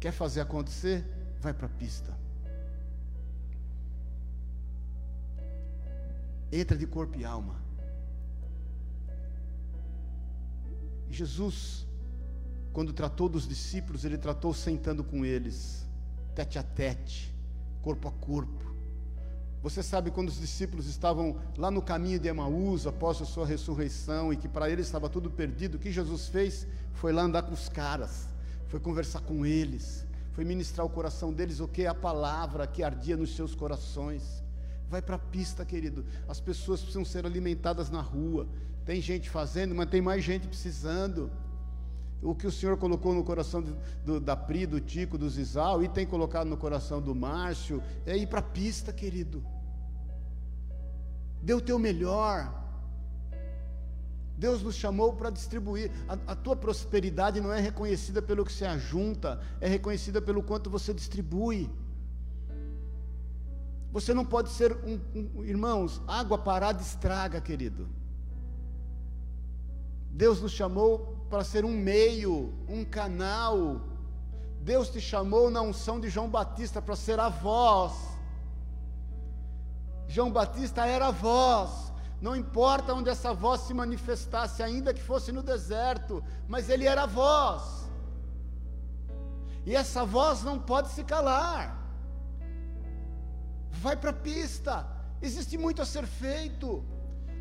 [0.00, 1.04] Quer fazer acontecer?
[1.40, 2.16] Vai para a pista.
[6.50, 7.56] Entra de corpo e alma.
[11.10, 11.86] Jesus,
[12.72, 15.86] quando tratou dos discípulos, ele tratou sentando com eles,
[16.34, 17.34] tete a tete,
[17.82, 18.68] corpo a corpo.
[19.62, 24.32] Você sabe quando os discípulos estavam lá no caminho de Emaús, após a sua ressurreição,
[24.32, 27.52] e que para eles estava tudo perdido, o que Jesus fez foi lá andar com
[27.52, 28.28] os caras,
[28.68, 32.82] foi conversar com eles, foi ministrar o coração deles, o que é a palavra que
[32.82, 34.42] ardia nos seus corações.
[34.88, 36.04] Vai para a pista, querido.
[36.28, 38.46] As pessoas precisam ser alimentadas na rua.
[38.84, 41.30] Tem gente fazendo, mas tem mais gente precisando.
[42.22, 45.82] O que o Senhor colocou no coração do, do, da Pri, do Tico, do Zizal,
[45.82, 49.44] e tem colocado no coração do Márcio, é ir para a pista, querido.
[51.42, 52.67] Dê o teu melhor.
[54.38, 55.90] Deus nos chamou para distribuir.
[56.08, 60.70] A, a, tua prosperidade não é reconhecida pelo que você ajunta, é reconhecida pelo quanto
[60.70, 61.68] você distribui.
[63.90, 67.88] Você não pode ser um, um irmãos, água parada estraga, querido.
[70.08, 73.80] Deus nos chamou para ser um meio, um canal.
[74.60, 77.92] Deus te chamou na unção de João Batista para ser a voz.
[80.06, 81.87] João Batista era a voz.
[82.20, 87.04] Não importa onde essa voz se manifestasse, ainda que fosse no deserto, mas ele era
[87.04, 87.88] a voz.
[89.64, 91.76] E essa voz não pode se calar.
[93.70, 94.86] Vai para a pista.
[95.22, 96.84] Existe muito a ser feito.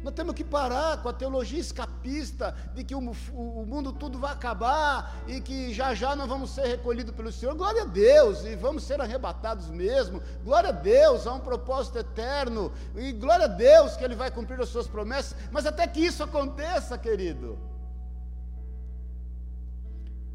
[0.03, 4.31] Nós temos que parar com a teologia escapista de que o, o, mundo tudo vai
[4.31, 7.55] acabar e que já já nós vamos ser recolhidos pelo Senhor.
[7.55, 10.21] Glória a Deus, e vamos ser arrebatados mesmo.
[10.43, 12.71] Glória a Deus, há um propósito eterno.
[12.95, 15.35] E glória a Deus que Ele vai cumprir as suas promessas.
[15.51, 17.76] Mas até que isso aconteça, querido.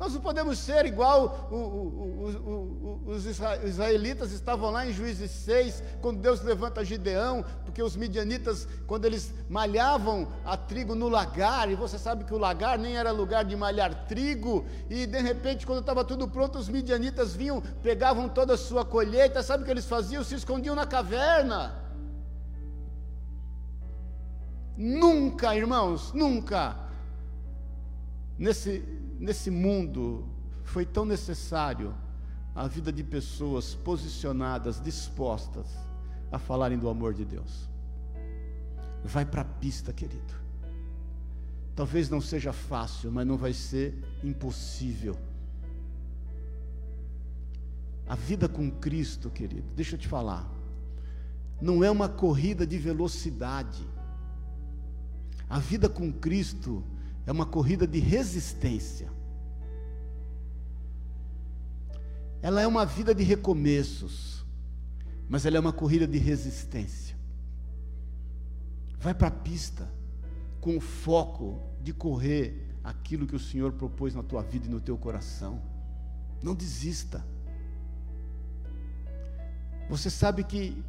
[0.03, 5.81] Nós não podemos ser igual o, o, o, os israelitas estavam lá em Juízes 6,
[6.01, 11.77] quando Deus levanta Gideão, porque os midianitas, quando eles malhavam a trigo no lagar, e
[11.77, 15.83] você sabe que o lagar nem era lugar de malhar trigo, e de repente, quando
[15.83, 19.87] estava tudo pronto, os midianitas vinham, pegavam toda a sua colheita, sabe o que eles
[19.87, 20.25] faziam?
[20.25, 21.81] Se escondiam na caverna.
[24.77, 26.77] Nunca, irmãos, nunca,
[28.37, 30.29] nesse nesse mundo
[30.65, 31.95] foi tão necessário
[32.55, 35.67] a vida de pessoas posicionadas, dispostas
[36.31, 37.71] a falarem do amor de Deus.
[39.05, 40.35] Vai para a pista, querido.
[41.75, 45.17] Talvez não seja fácil, mas não vai ser impossível.
[48.07, 50.51] A vida com Cristo, querido, deixa eu te falar,
[51.61, 53.87] não é uma corrida de velocidade.
[55.49, 56.85] A vida com Cristo
[57.27, 59.11] é uma corrida de resistência.
[62.41, 64.45] Ela é uma vida de recomeços,
[65.29, 67.17] mas ela é uma corrida de resistência.
[68.99, 69.89] Vai para a pista
[70.61, 74.81] com o foco de correr aquilo que o Senhor propôs na tua vida e no
[74.81, 75.63] teu coração.
[76.43, 77.25] Não desista.
[79.89, 80.83] Você sabe que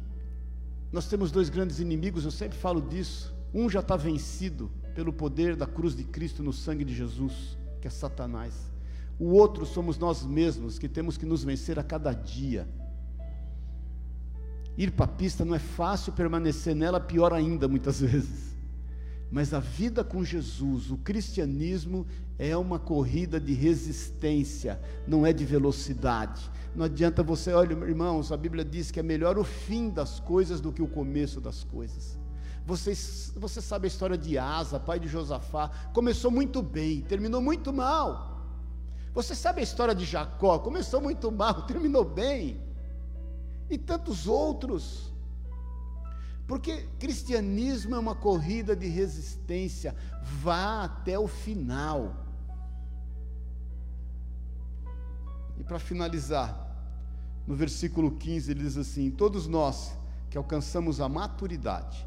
[0.90, 3.34] nós temos dois grandes inimigos, eu sempre falo disso.
[3.52, 7.88] Um já está vencido, pelo poder da cruz de Cristo no sangue de Jesus, que
[7.88, 8.54] é Satanás.
[9.18, 12.66] O outro somos nós mesmos, que temos que nos vencer a cada dia.
[14.76, 18.54] Ir para a pista não é fácil, permanecer nela, pior ainda, muitas vezes.
[19.30, 22.06] Mas a vida com Jesus, o cristianismo,
[22.38, 26.50] é uma corrida de resistência, não é de velocidade.
[26.74, 30.60] Não adianta você, olha, irmãos, a Bíblia diz que é melhor o fim das coisas
[30.60, 32.18] do que o começo das coisas.
[32.66, 35.68] Vocês, você sabe a história de Asa, pai de Josafá.
[35.92, 38.42] Começou muito bem, terminou muito mal.
[39.12, 40.58] Você sabe a história de Jacó?
[40.58, 42.60] Começou muito mal, terminou bem.
[43.68, 45.12] E tantos outros.
[46.46, 49.94] Porque cristianismo é uma corrida de resistência.
[50.22, 52.16] Vá até o final.
[55.58, 56.64] E para finalizar,
[57.46, 59.96] no versículo 15 ele diz assim: Todos nós
[60.28, 62.06] que alcançamos a maturidade,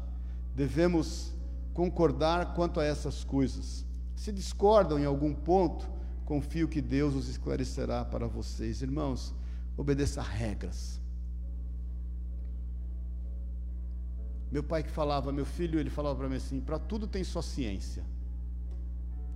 [0.58, 1.32] devemos
[1.72, 3.86] concordar quanto a essas coisas.
[4.16, 5.88] Se discordam em algum ponto,
[6.24, 8.82] confio que Deus os esclarecerá para vocês.
[8.82, 9.32] Irmãos,
[9.76, 11.00] obedeça regras.
[14.50, 17.42] Meu pai que falava, meu filho, ele falava para mim assim: para tudo tem sua
[17.42, 18.04] ciência.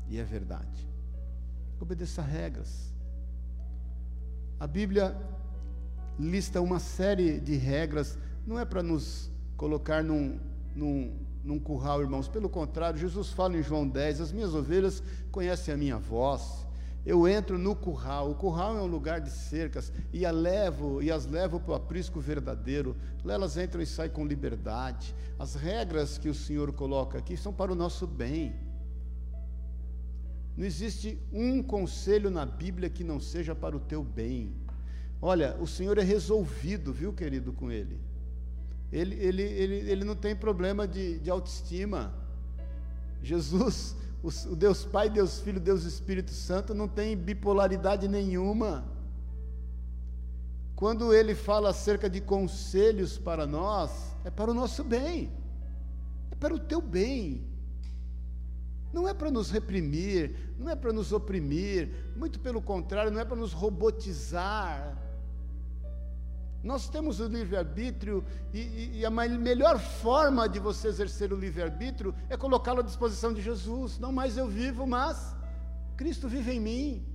[0.09, 0.89] E é verdade.
[1.79, 2.93] Obedeça regras.
[4.59, 5.17] A Bíblia
[6.19, 10.41] lista uma série de regras, não é para nos colocar num,
[10.75, 11.15] num,
[11.45, 12.29] num curral, irmãos.
[12.29, 16.67] Pelo contrário, Jesus fala em João 10: As minhas ovelhas conhecem a minha voz.
[17.05, 18.31] Eu entro no curral.
[18.31, 22.21] O curral é um lugar de cercas e, levo, e as levo para o aprisco
[22.21, 22.97] verdadeiro.
[23.25, 25.15] Lá elas entram e saem com liberdade.
[25.39, 28.55] As regras que o Senhor coloca aqui são para o nosso bem.
[30.57, 34.55] Não existe um conselho na Bíblia que não seja para o teu bem.
[35.21, 37.99] Olha, o Senhor é resolvido, viu, querido, com ele.
[38.93, 42.13] Ele, ele, ele, ele não tem problema de, de autoestima.
[43.23, 48.85] Jesus, o, o Deus Pai, Deus Filho, Deus Espírito Santo, não tem bipolaridade nenhuma.
[50.77, 55.33] Quando ele fala acerca de conselhos para nós, é para o nosso bem,
[56.31, 57.51] é para o teu bem.
[58.93, 63.25] Não é para nos reprimir, não é para nos oprimir, muito pelo contrário, não é
[63.25, 65.02] para nos robotizar,
[66.63, 72.15] nós temos o livre-arbítrio e, e, e, a melhor forma de você exercer o livre-arbítrio
[72.29, 73.99] é colocá-lo à disposição de Jesus.
[73.99, 75.35] Não mais eu vivo, mas
[75.97, 77.07] Cristo vive em mim.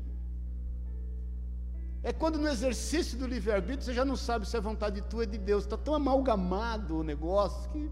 [2.04, 5.26] É quando no exercício do livre-arbítrio você já não sabe se é vontade tua ou
[5.26, 5.64] de Deus.
[5.64, 7.90] Está tão amalgamado o negócio que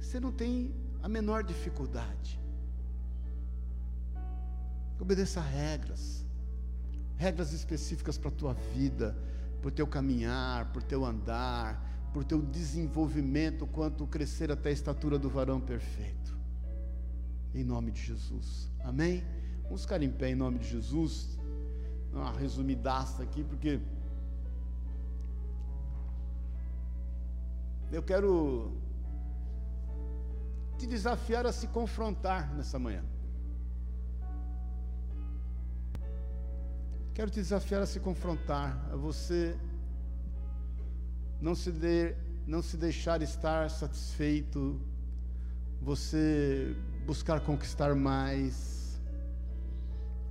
[0.00, 2.40] você não tem a menor dificuldade.
[5.00, 6.24] Obedeça regras,
[7.16, 9.16] regras específicas para a tua vida
[9.62, 15.30] por teu caminhar, por teu andar, por teu desenvolvimento, quanto crescer até a estatura do
[15.30, 16.36] varão perfeito.
[17.54, 18.68] Em nome de Jesus.
[18.80, 19.24] Amém?
[19.62, 21.38] Vamos ficar em pé em nome de Jesus.
[22.12, 23.80] Uma resumidaça aqui, porque
[27.90, 28.76] eu quero
[30.76, 33.04] te desafiar a se confrontar nessa manhã.
[37.14, 39.54] Quero te desafiar a se confrontar, a você
[41.38, 42.14] não se, de,
[42.46, 44.80] não se deixar estar satisfeito,
[45.78, 48.98] você buscar conquistar mais,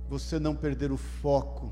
[0.08, 1.70] você não perder o foco,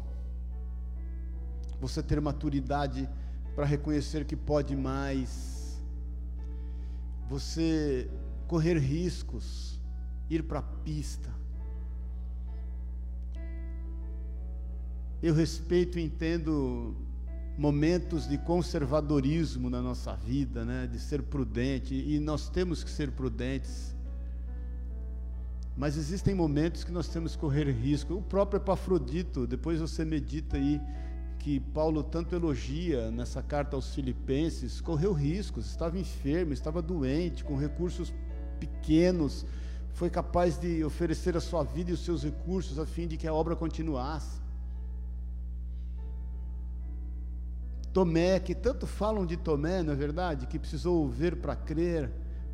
[1.80, 3.08] você ter maturidade
[3.56, 5.82] para reconhecer que pode mais,
[7.28, 8.08] você
[8.46, 9.80] correr riscos,
[10.28, 11.39] ir para a pista,
[15.22, 16.96] Eu respeito e entendo
[17.58, 23.10] momentos de conservadorismo na nossa vida, né, de ser prudente, e nós temos que ser
[23.10, 23.94] prudentes.
[25.76, 28.14] Mas existem momentos que nós temos que correr risco.
[28.14, 30.80] O próprio Epafrodito, depois você medita aí,
[31.38, 37.56] que Paulo tanto elogia nessa carta aos Filipenses, correu riscos, estava enfermo, estava doente, com
[37.56, 38.12] recursos
[38.58, 39.46] pequenos,
[39.94, 43.26] foi capaz de oferecer a sua vida e os seus recursos a fim de que
[43.26, 44.40] a obra continuasse.
[47.92, 50.46] Tomé, que tanto falam de Tomé, não é verdade?
[50.46, 52.10] Que precisou ver para crer.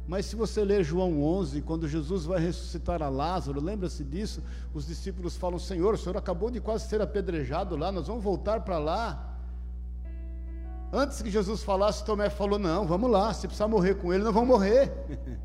[0.08, 4.42] Mas se você ler João 11, quando Jesus vai ressuscitar a Lázaro, lembra-se disso?
[4.72, 8.60] Os discípulos falam: Senhor, o Senhor acabou de quase ser apedrejado lá, nós vamos voltar
[8.60, 9.36] para lá.
[10.92, 14.32] Antes que Jesus falasse, Tomé falou: Não, vamos lá, se precisar morrer com ele, nós
[14.32, 14.92] vamos morrer.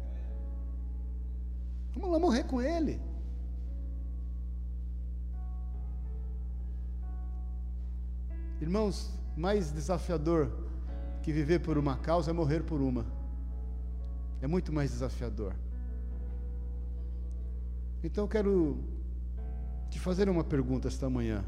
[1.93, 3.01] vamos lá morrer com ele.
[8.61, 9.11] Irmãos,
[9.41, 10.51] mais desafiador
[11.23, 13.03] que viver por uma causa é morrer por uma.
[14.39, 15.55] É muito mais desafiador.
[18.03, 18.77] Então eu quero
[19.89, 21.43] te fazer uma pergunta esta manhã.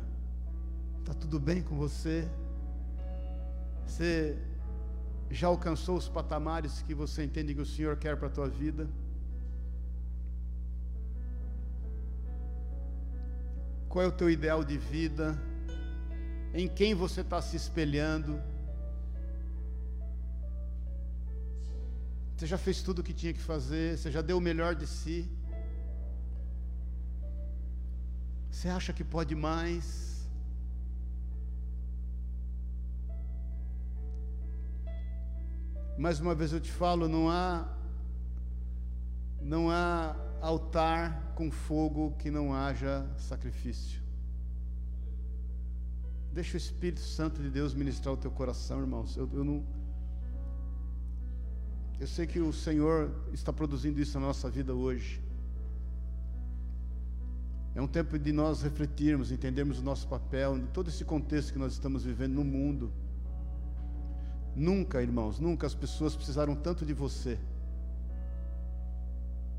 [1.02, 2.28] Está tudo bem com você?
[3.86, 4.40] Você
[5.30, 8.90] já alcançou os patamares que você entende que o Senhor quer para a tua vida?
[13.88, 15.40] Qual é o teu ideal de vida?
[16.54, 18.42] Em quem você está se espelhando.
[22.36, 24.86] Você já fez tudo o que tinha que fazer, você já deu o melhor de
[24.86, 25.28] si.
[28.52, 30.30] Você acha que pode mais?
[35.98, 37.68] Mais uma vez eu te falo, não há
[39.42, 44.03] não há altar com fogo que não haja sacrifício.
[46.34, 49.16] Deixa o Espírito Santo de Deus ministrar o teu coração, irmãos.
[49.16, 49.64] Eu, eu não.
[52.00, 55.22] Eu sei que o Senhor está produzindo isso na nossa vida hoje.
[57.76, 61.60] É um tempo de nós refletirmos, entendermos o nosso papel, em todo esse contexto que
[61.60, 62.92] nós estamos vivendo no mundo.
[64.56, 67.38] Nunca, irmãos, nunca as pessoas precisaram tanto de você.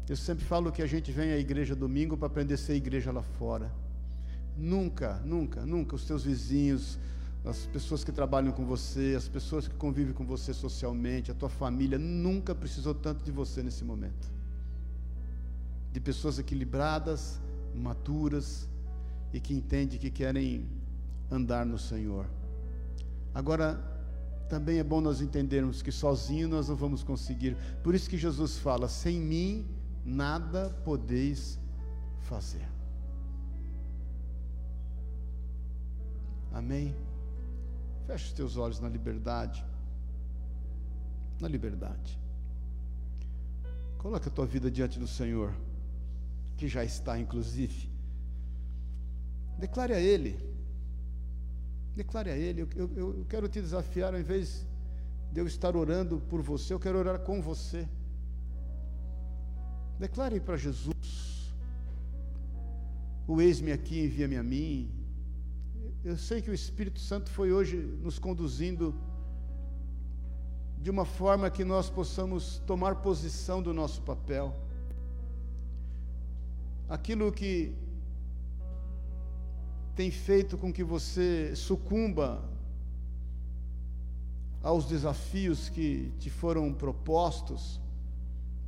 [0.08, 3.12] Eu sempre falo que a gente vem à igreja domingo para aprender a ser igreja
[3.12, 3.83] lá fora.
[4.56, 6.98] Nunca, nunca, nunca os teus vizinhos,
[7.44, 11.48] as pessoas que trabalham com você, as pessoas que convivem com você socialmente, a tua
[11.48, 14.32] família, nunca precisou tanto de você nesse momento.
[15.92, 17.40] De pessoas equilibradas,
[17.74, 18.68] maturas
[19.32, 20.66] e que entendem que querem
[21.30, 22.26] andar no Senhor.
[23.34, 23.92] Agora,
[24.48, 27.56] também é bom nós entendermos que sozinho nós não vamos conseguir.
[27.82, 29.66] Por isso que Jesus fala: sem mim
[30.04, 31.58] nada podeis
[32.20, 32.73] fazer.
[36.64, 36.96] Amém?
[38.06, 39.62] Feche os teus olhos na liberdade.
[41.38, 42.18] Na liberdade.
[43.98, 45.54] Coloca a tua vida diante do Senhor,
[46.56, 47.90] que já está, inclusive.
[49.58, 50.38] Declare a Ele.
[51.94, 52.62] Declare a Ele.
[52.62, 54.66] Eu, eu, eu quero te desafiar, ao invés
[55.32, 57.86] de eu estar orando por você, eu quero orar com você.
[59.98, 61.52] Declare para Jesus:
[63.26, 65.03] O eis-me aqui, envia-me a mim.
[66.04, 68.94] Eu sei que o Espírito Santo foi hoje nos conduzindo
[70.78, 74.54] de uma forma que nós possamos tomar posição do nosso papel.
[76.86, 77.74] Aquilo que
[79.96, 82.44] tem feito com que você sucumba
[84.62, 87.80] aos desafios que te foram propostos,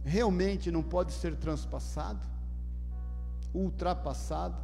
[0.03, 2.26] realmente não pode ser transpassado,
[3.53, 4.57] ultrapassado.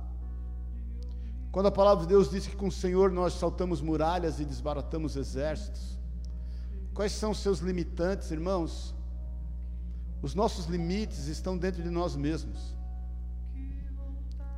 [1.53, 5.17] Quando a palavra de Deus diz que com o Senhor nós saltamos muralhas e desbaratamos
[5.17, 5.99] exércitos,
[6.95, 8.95] quais são os seus limitantes, irmãos?
[10.23, 12.75] Os nossos limites estão dentro de nós mesmos.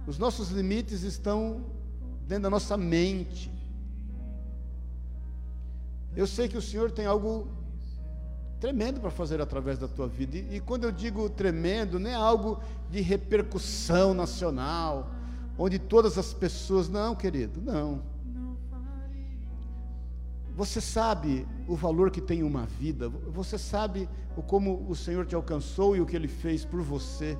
[0.07, 1.65] Os nossos limites estão
[2.29, 3.51] dentro da nossa mente.
[6.15, 7.49] Eu sei que o Senhor tem algo
[8.61, 10.37] tremendo para fazer através da tua vida.
[10.37, 15.11] E, e, quando eu digo tremendo, não é algo de repercussão nacional,
[15.59, 16.89] onde todas as pessoas.
[16.89, 18.03] Não, querido, não.
[20.57, 24.09] Você sabe o valor que tem uma vida, você sabe
[24.47, 27.37] como o Senhor te alcançou e o que Ele fez por você.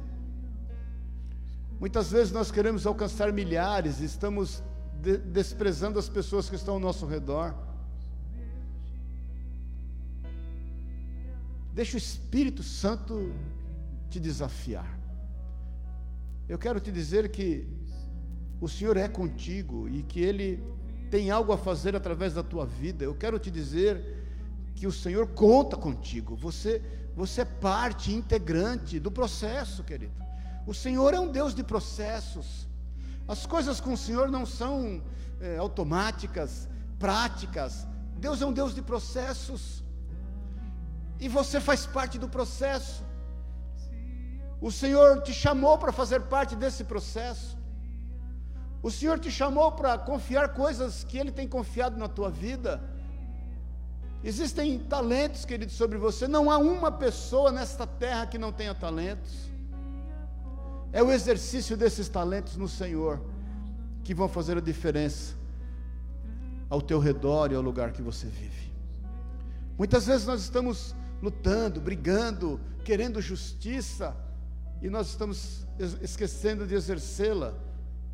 [1.79, 4.63] Muitas vezes nós queremos alcançar milhares, estamos
[5.01, 7.55] de desprezando as pessoas que estão ao nosso redor.
[11.73, 13.33] Deixa o Espírito Santo
[14.09, 14.99] te desafiar.
[16.49, 17.67] Eu quero te dizer que
[18.61, 20.63] o Senhor é contigo e que Ele
[21.11, 23.05] tem algo a fazer através da tua vida.
[23.05, 24.25] Eu quero te dizer
[24.75, 26.35] que o Senhor conta contigo.
[26.37, 26.83] Você,
[27.15, 30.13] você é parte integrante do processo, querido.
[30.67, 32.67] O Senhor é um Deus de processos.
[33.29, 35.03] As coisas com o Senhor não são
[35.41, 37.87] é, automáticas, práticas.
[38.19, 39.85] Deus é um Deus de processos.
[41.21, 43.05] E você faz parte do processo.
[44.61, 47.57] O Senhor te chamou para fazer parte desse processo.
[48.85, 52.83] O Senhor te chamou para confiar coisas que Ele tem confiado na tua vida.
[54.23, 56.29] Existem talentos, querido, sobre você.
[56.29, 59.51] Não há uma pessoa nesta terra que não tenha talentos.
[60.93, 63.23] É o exercício desses talentos no Senhor
[64.05, 65.35] que vão fazer a diferença
[66.69, 68.71] ao teu redor e ao lugar que você vive.
[69.79, 74.15] Muitas vezes nós estamos lutando, brigando, querendo justiça,
[74.83, 75.67] e nós estamos
[76.03, 77.55] esquecendo de exercê-la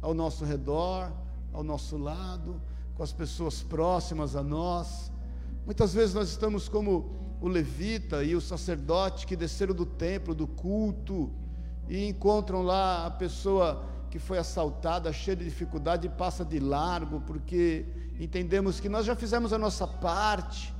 [0.01, 1.13] ao nosso redor,
[1.53, 2.61] ao nosso lado,
[2.95, 5.11] com as pessoas próximas a nós.
[5.65, 10.47] Muitas vezes nós estamos como o levita e o sacerdote que desceram do templo, do
[10.47, 11.31] culto,
[11.89, 17.21] e encontram lá a pessoa que foi assaltada, cheia de dificuldade, e passa de largo,
[17.23, 17.87] porque
[18.19, 20.75] entendemos que nós já fizemos a nossa parte.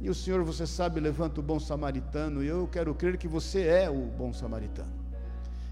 [0.00, 3.66] E o Senhor, você sabe, levanta o bom samaritano, e eu quero crer que você
[3.66, 5.01] é o bom samaritano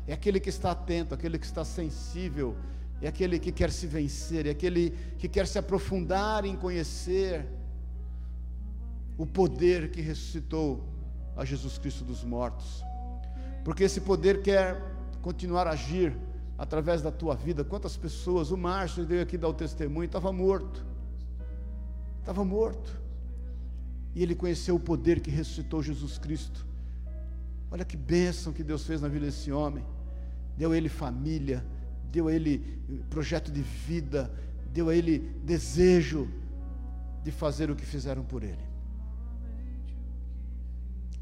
[0.06, 2.56] é aquele que está atento, aquele que está sensível,
[3.00, 7.46] é aquele que quer se vencer, é aquele que quer se aprofundar em conhecer
[9.16, 10.84] o poder que ressuscitou
[11.36, 12.84] a Jesus Cristo dos mortos,
[13.64, 14.82] porque esse poder quer
[15.22, 16.16] continuar a agir
[16.58, 17.64] através da tua vida.
[17.64, 20.84] Quantas pessoas, o Márcio veio aqui dar o testemunho, estava morto,
[22.18, 23.00] estava morto,
[24.14, 26.66] e ele conheceu o poder que ressuscitou Jesus Cristo.
[27.70, 29.84] Olha que bênção que Deus fez na vida desse homem
[30.56, 31.64] deu a ele família,
[32.10, 32.58] deu a ele
[33.08, 34.30] projeto de vida,
[34.72, 36.28] deu a ele desejo
[37.22, 38.68] de fazer o que fizeram por ele.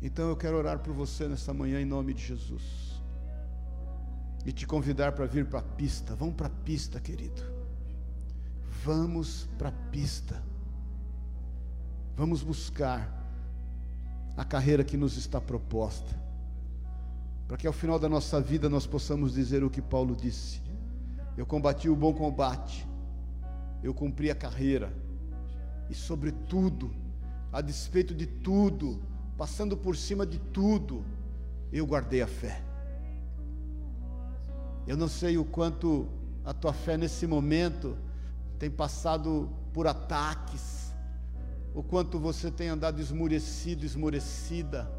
[0.03, 2.89] Então eu quero orar por você nesta manhã em nome de Jesus.
[4.47, 6.15] e te convidar para vir para a pista.
[6.15, 7.43] Vamos para a pista, querido.
[8.83, 10.43] Vamos para a pista.
[12.17, 13.15] Vamos buscar
[14.37, 16.19] a carreira que nos está proposta.
[17.49, 20.61] Para que ao final da nossa vida nós possamos dizer o que Paulo disse:
[21.35, 22.87] Eu combati o bom combate,
[23.83, 24.93] eu cumpri a carreira,
[25.89, 26.91] e sobretudo,
[27.51, 29.01] a despeito de tudo,
[29.39, 31.03] passando por cima de tudo,
[31.73, 32.63] eu guardei a fé.
[34.87, 36.07] Eu não sei o quanto
[36.45, 37.97] a tua fé nesse momento
[38.59, 40.93] tem passado por ataques,
[41.75, 44.98] o quanto você tem andado esmurecido, esmurecida,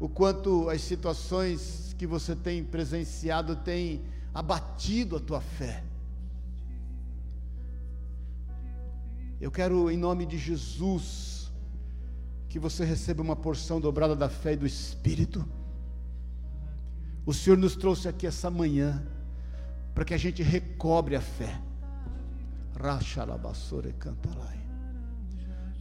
[0.00, 4.00] o quanto as situações que você tem presenciado têm
[4.32, 5.84] abatido a tua fé.
[9.38, 11.52] Eu quero, em nome de Jesus,
[12.48, 15.46] que você receba uma porção dobrada da fé e do Espírito.
[17.26, 19.06] O Senhor nos trouxe aqui essa manhã
[19.94, 21.60] para que a gente recobre a fé.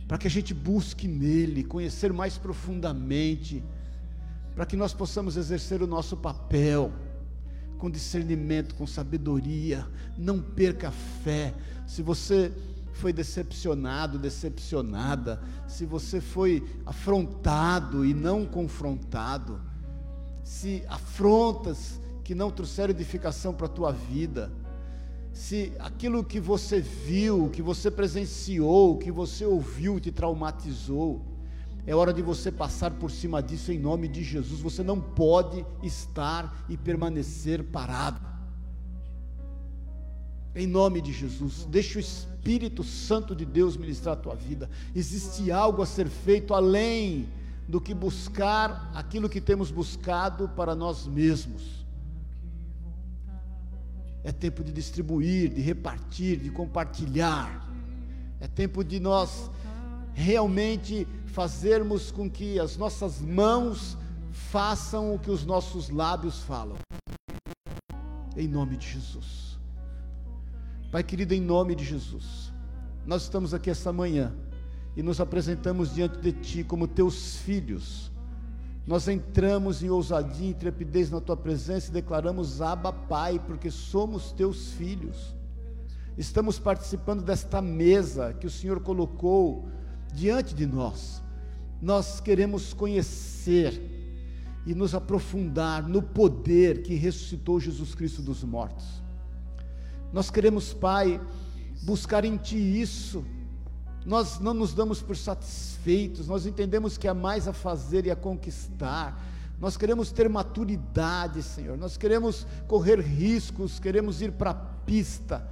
[0.07, 3.63] Para que a gente busque nele, conhecer mais profundamente,
[4.59, 6.91] para que nós possamos exercer o nosso papel
[7.77, 9.87] com discernimento, com sabedoria.
[10.17, 11.53] Não perca a fé.
[11.87, 12.51] Se você
[12.91, 19.61] foi decepcionado, decepcionada, se você foi afrontado e não confrontado,
[20.43, 24.51] se afrontas que não trouxeram edificação para a tua vida,
[25.31, 31.38] se aquilo que você viu, que você presenciou, que você ouviu te traumatizou,
[31.89, 34.61] é hora de você passar por cima disso em nome de Jesus.
[34.61, 38.21] Você não pode estar e permanecer parado.
[40.53, 44.69] Em nome de Jesus, deixa o Espírito Santo de Deus ministrar a tua vida.
[44.95, 47.27] Existe algo a ser feito além
[47.67, 51.83] do que buscar aquilo que temos buscado para nós mesmos.
[54.23, 57.67] É tempo de distribuir, de repartir, de compartilhar.
[58.39, 59.49] É tempo de nós
[60.13, 63.97] realmente fazermos com que as nossas mãos
[64.31, 66.75] façam o que os nossos lábios falam.
[68.35, 69.57] Em nome de Jesus.
[70.91, 72.51] Pai querido, em nome de Jesus.
[73.05, 74.35] Nós estamos aqui essa manhã
[74.95, 78.11] e nos apresentamos diante de Ti como Teus filhos.
[78.87, 84.31] Nós entramos em ousadia e intrepidez na Tua presença e declaramos Abba Pai, porque somos
[84.31, 85.35] Teus filhos.
[86.17, 89.69] Estamos participando desta mesa que o Senhor colocou
[90.13, 91.21] diante de nós.
[91.81, 93.81] Nós queremos conhecer
[94.65, 98.85] e nos aprofundar no poder que ressuscitou Jesus Cristo dos mortos.
[100.11, 101.21] Nós queremos, Pai,
[101.83, 103.23] buscar em Ti isso
[104.05, 108.15] nós não nos damos por satisfeitos, nós entendemos que há mais a fazer e a
[108.15, 109.23] conquistar.
[109.59, 111.77] Nós queremos ter maturidade, Senhor.
[111.77, 115.45] Nós queremos correr riscos, queremos ir para a pista.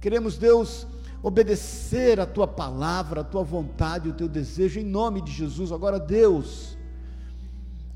[0.00, 0.86] Queremos, Deus,
[1.22, 5.72] obedecer a tua palavra, a tua vontade, o teu desejo em nome de Jesus.
[5.72, 6.76] Agora, Deus,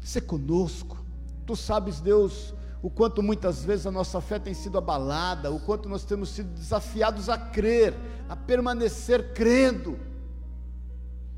[0.01, 0.99] se conosco.
[1.47, 5.89] Tu sabes, Deus, o quanto muitas vezes a nossa fé tem sido abalada, o quanto
[5.89, 7.95] nós temos sido desafiados a crer,
[8.29, 9.99] a permanecer crendo.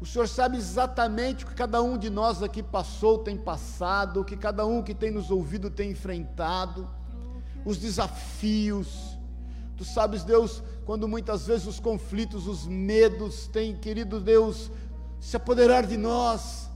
[0.01, 4.25] O Senhor sabe exatamente o que cada um de nós aqui passou, tem passado, o
[4.25, 6.89] que cada um que tem nos ouvido tem enfrentado,
[7.65, 9.19] os desafios.
[9.77, 14.71] Tu sabes, Deus, quando muitas vezes os conflitos, os medos têm, querido Deus,
[15.19, 16.69] se apoderar de nós,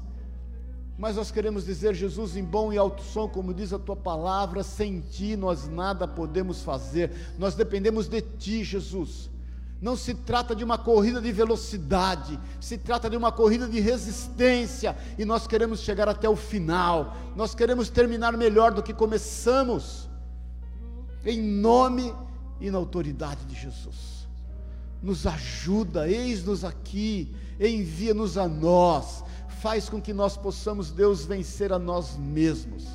[0.97, 4.63] mas nós queremos dizer, Jesus, em bom e alto som, como diz a tua palavra,
[4.63, 9.31] sem ti nós nada podemos fazer, nós dependemos de ti, Jesus.
[9.81, 14.97] Não se trata de uma corrida de velocidade, se trata de uma corrida de resistência,
[15.17, 20.09] e nós queremos chegar até o final, nós queremos terminar melhor do que começamos,
[21.25, 22.13] em nome
[22.61, 24.29] e na autoridade de Jesus.
[25.03, 29.23] Nos ajuda, eis-nos aqui, envia-nos a nós,
[29.61, 32.87] faz com que nós possamos, Deus, vencer a nós mesmos.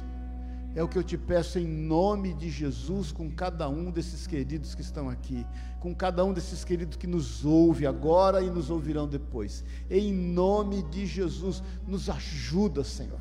[0.75, 4.73] É o que eu te peço em nome de Jesus, com cada um desses queridos
[4.73, 5.45] que estão aqui,
[5.79, 9.63] com cada um desses queridos que nos ouve agora e nos ouvirão depois.
[9.89, 13.19] Em nome de Jesus, nos ajuda, Senhor.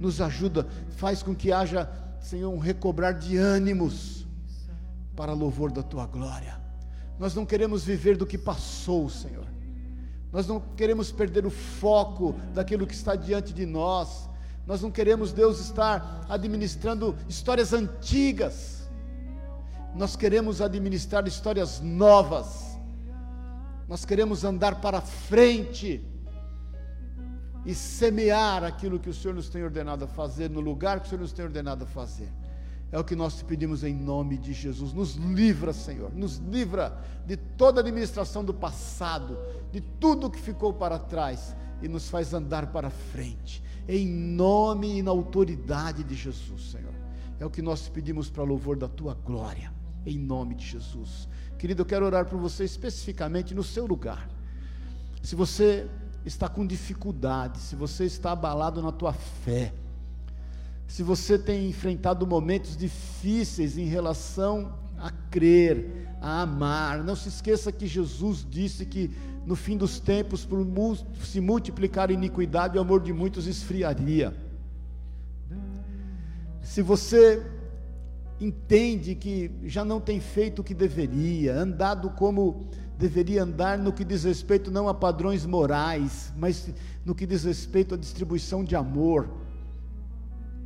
[0.00, 0.66] Nos ajuda,
[0.96, 1.88] faz com que haja,
[2.20, 4.26] Senhor, um recobrar de ânimos
[5.20, 6.58] para louvor da tua glória.
[7.18, 9.44] Nós não queremos viver do que passou, Senhor.
[10.32, 14.30] Nós não queremos perder o foco daquilo que está diante de nós.
[14.66, 18.88] Nós não queremos, Deus, estar administrando histórias antigas.
[19.94, 22.78] Nós queremos administrar histórias novas.
[23.86, 26.02] Nós queremos andar para frente
[27.66, 31.10] e semear aquilo que o Senhor nos tem ordenado a fazer, no lugar que o
[31.10, 32.32] Senhor nos tem ordenado a fazer.
[32.92, 34.92] É o que nós te pedimos em nome de Jesus.
[34.92, 36.12] Nos livra, Senhor.
[36.12, 39.38] Nos livra de toda a administração do passado,
[39.70, 43.62] de tudo que ficou para trás e nos faz andar para frente.
[43.88, 46.94] Em nome e na autoridade de Jesus, Senhor.
[47.38, 49.72] É o que nós te pedimos para louvor da tua glória.
[50.04, 51.28] Em nome de Jesus.
[51.58, 54.28] Querido, eu quero orar por você especificamente no seu lugar.
[55.22, 55.88] Se você
[56.24, 59.72] está com dificuldade, se você está abalado na tua fé,
[60.90, 67.70] se você tem enfrentado momentos difíceis em relação a crer, a amar, não se esqueça
[67.70, 69.08] que Jesus disse que
[69.46, 70.66] no fim dos tempos, por
[71.22, 74.34] se multiplicar a iniquidade, o amor de muitos esfriaria.
[76.60, 77.40] Se você
[78.40, 82.66] entende que já não tem feito o que deveria, andado como
[82.98, 86.68] deveria andar no que diz respeito não a padrões morais, mas
[87.04, 89.39] no que diz respeito à distribuição de amor,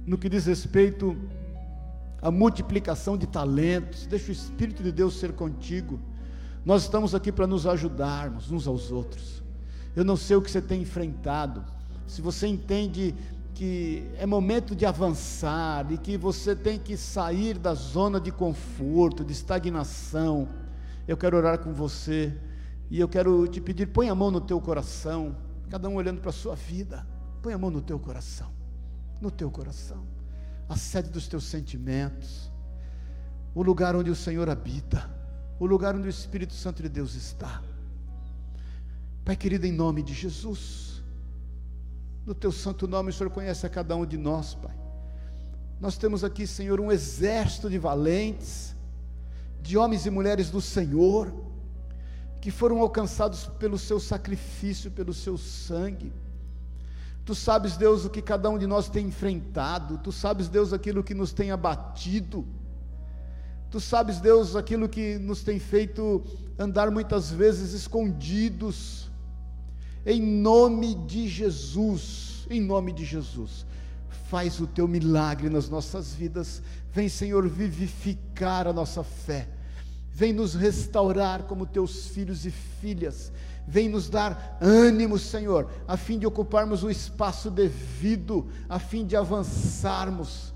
[0.06, 1.16] no que diz respeito
[2.20, 4.06] à multiplicação de talentos.
[4.06, 6.00] Deixa o Espírito de Deus ser contigo.
[6.64, 9.42] Nós estamos aqui para nos ajudarmos uns aos outros.
[9.94, 11.64] Eu não sei o que você tem enfrentado.
[12.06, 13.14] Se você entende
[13.54, 19.24] que é momento de avançar e que você tem que sair da zona de conforto,
[19.24, 20.48] de estagnação,
[21.06, 22.36] eu quero orar com você
[22.90, 25.36] e eu quero te pedir, põe a mão no teu coração,
[25.70, 27.06] cada um olhando para a sua vida,
[27.42, 28.50] põe a mão no teu coração,
[29.20, 30.06] no teu coração,
[30.68, 32.50] a sede dos teus sentimentos,
[33.54, 35.10] o lugar onde o Senhor habita,
[35.58, 37.62] o lugar onde o Espírito Santo de Deus está.
[39.24, 41.02] Pai querido, em nome de Jesus,
[42.26, 44.74] no teu santo nome, o Senhor conhece a cada um de nós, Pai.
[45.80, 48.74] Nós temos aqui, Senhor, um exército de valentes,
[49.60, 51.32] de homens e mulheres do Senhor,
[52.40, 56.12] que foram alcançados pelo seu sacrifício, pelo seu sangue.
[57.24, 61.02] Tu sabes, Deus, o que cada um de nós tem enfrentado, tu sabes, Deus, aquilo
[61.02, 62.46] que nos tem abatido,
[63.70, 66.22] tu sabes, Deus, aquilo que nos tem feito
[66.58, 69.10] andar muitas vezes escondidos,
[70.04, 73.64] em nome de Jesus, em nome de Jesus,
[74.28, 76.62] faz o teu milagre nas nossas vidas,
[76.92, 79.48] vem, Senhor, vivificar a nossa fé,
[80.10, 83.32] vem nos restaurar como teus filhos e filhas,
[83.66, 89.16] vem nos dar ânimo, Senhor, a fim de ocuparmos o espaço devido, a fim de
[89.16, 90.52] avançarmos.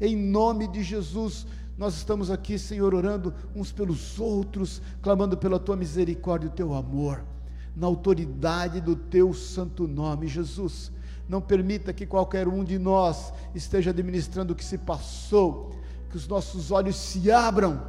[0.00, 1.46] Em nome de Jesus,
[1.76, 6.74] nós estamos aqui, Senhor, orando uns pelos outros, clamando pela tua misericórdia e o teu
[6.74, 7.24] amor,
[7.76, 10.90] na autoridade do teu santo nome, Jesus.
[11.28, 15.76] Não permita que qualquer um de nós esteja administrando o que se passou,
[16.10, 17.80] que os nossos olhos se abram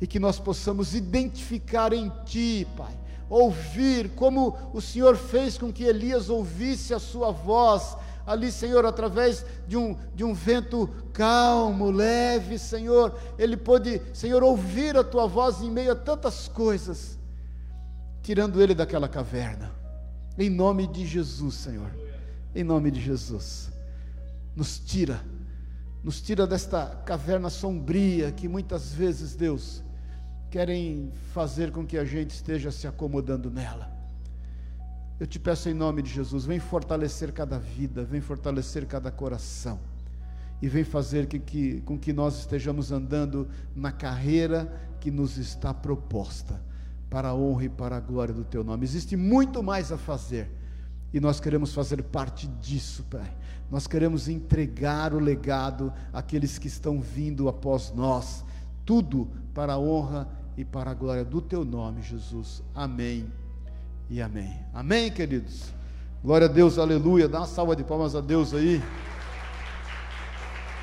[0.00, 2.96] e que nós possamos identificar em Ti, Pai,
[3.28, 7.96] ouvir como o Senhor fez com que Elias ouvisse a Sua voz,
[8.26, 14.96] ali, Senhor, através de um, de um vento calmo, leve, Senhor, ele pôde, Senhor, ouvir
[14.96, 17.16] a Tua voz em meio a tantas coisas,
[18.22, 19.70] tirando ele daquela caverna,
[20.36, 21.90] em nome de Jesus, Senhor,
[22.54, 23.70] em nome de Jesus,
[24.56, 25.20] nos tira,
[26.02, 29.82] nos tira desta caverna sombria que muitas vezes, Deus,
[30.50, 33.90] querem fazer com que a gente esteja se acomodando nela.
[35.18, 39.78] Eu te peço em nome de Jesus, vem fortalecer cada vida, vem fortalecer cada coração,
[40.60, 44.70] e vem fazer que, que, com que nós estejamos andando na carreira
[45.00, 46.60] que nos está proposta,
[47.08, 48.84] para a honra e para a glória do Teu nome.
[48.84, 50.50] Existe muito mais a fazer,
[51.14, 53.34] e nós queremos fazer parte disso, Pai.
[53.70, 58.44] Nós queremos entregar o legado àqueles que estão vindo após nós,
[58.86, 62.62] tudo para a honra e para a glória do teu nome, Jesus.
[62.72, 63.30] Amém
[64.08, 64.64] e amém.
[64.72, 65.74] Amém, queridos.
[66.22, 67.28] Glória a Deus, aleluia.
[67.28, 68.80] Dá uma salva de palmas a Deus aí.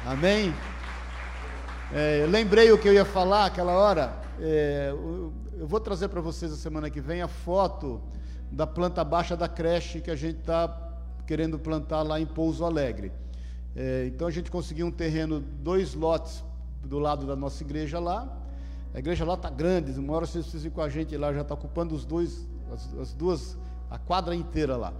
[0.05, 0.53] Amém.
[1.93, 4.21] É, lembrei o que eu ia falar aquela hora.
[4.39, 8.01] É, eu vou trazer para vocês a semana que vem a foto
[8.51, 10.91] da planta baixa da creche que a gente está
[11.25, 13.11] querendo plantar lá em Pouso Alegre.
[13.75, 16.43] É, então a gente conseguiu um terreno, dois lotes
[16.87, 18.27] do lado da nossa igreja lá.
[18.93, 21.55] A igreja lá está grande, uma hora vocês precisam com a gente lá, já está
[21.55, 23.57] ocupando os dois, as, as, duas,
[23.89, 24.93] a quadra inteira lá.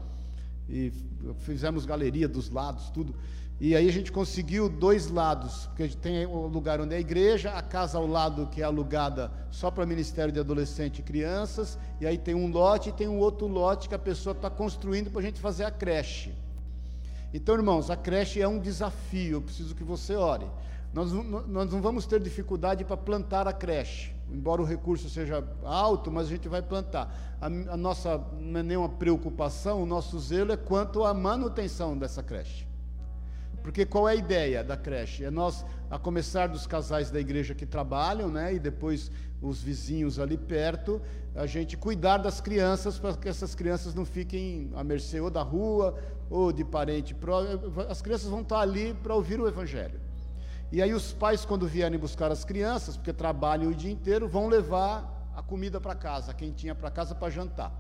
[0.68, 0.92] E
[1.40, 3.14] fizemos galeria dos lados, tudo.
[3.60, 6.98] E aí a gente conseguiu dois lados, porque a gente tem o lugar onde é
[6.98, 11.04] a igreja, a casa ao lado que é alugada só para Ministério de Adolescente e
[11.04, 14.50] Crianças, e aí tem um lote e tem um outro lote que a pessoa está
[14.50, 16.34] construindo para a gente fazer a creche.
[17.32, 20.46] Então, irmãos, a creche é um desafio, eu preciso que você ore.
[20.94, 26.12] Nós, nós não vamos ter dificuldade para plantar a creche, embora o recurso seja alto,
[26.12, 27.36] mas a gente vai plantar.
[27.42, 32.22] A, a nossa não é nenhuma preocupação, o nosso zelo é quanto à manutenção dessa
[32.22, 32.68] creche.
[33.64, 35.24] Porque qual é a ideia da creche?
[35.24, 39.10] É nós, a começar dos casais da igreja que trabalham, né, e depois
[39.42, 41.02] os vizinhos ali perto,
[41.34, 45.42] a gente cuidar das crianças para que essas crianças não fiquem à mercê ou da
[45.42, 45.98] rua
[46.30, 47.82] ou de parente próximo.
[47.90, 50.00] As crianças vão estar ali para ouvir o evangelho.
[50.74, 54.48] E aí os pais, quando vierem buscar as crianças, porque trabalham o dia inteiro, vão
[54.48, 57.72] levar a comida para casa, a quentinha para casa para jantar.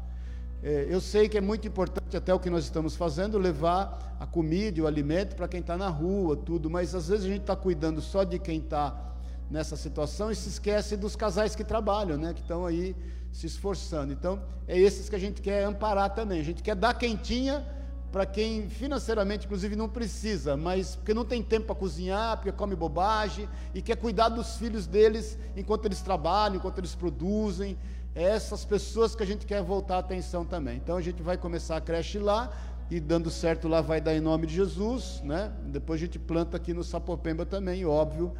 [0.61, 4.27] É, eu sei que é muito importante, até o que nós estamos fazendo, levar a
[4.27, 7.41] comida e o alimento para quem está na rua, tudo, mas às vezes a gente
[7.41, 9.15] está cuidando só de quem está
[9.49, 12.95] nessa situação e se esquece dos casais que trabalham, né, que estão aí
[13.31, 14.13] se esforçando.
[14.13, 16.39] Então, é esses que a gente quer amparar também.
[16.39, 17.65] A gente quer dar quentinha
[18.13, 22.75] para quem financeiramente, inclusive, não precisa, mas porque não tem tempo para cozinhar, porque come
[22.75, 27.75] bobagem e quer cuidar dos filhos deles enquanto eles trabalham, enquanto eles produzem.
[28.13, 30.77] É essas pessoas que a gente quer voltar a atenção também.
[30.77, 32.53] Então a gente vai começar a creche lá
[32.87, 35.51] e dando certo lá vai dar em nome de Jesus, né?
[35.63, 38.31] Depois a gente planta aqui no Sapopemba também, óbvio,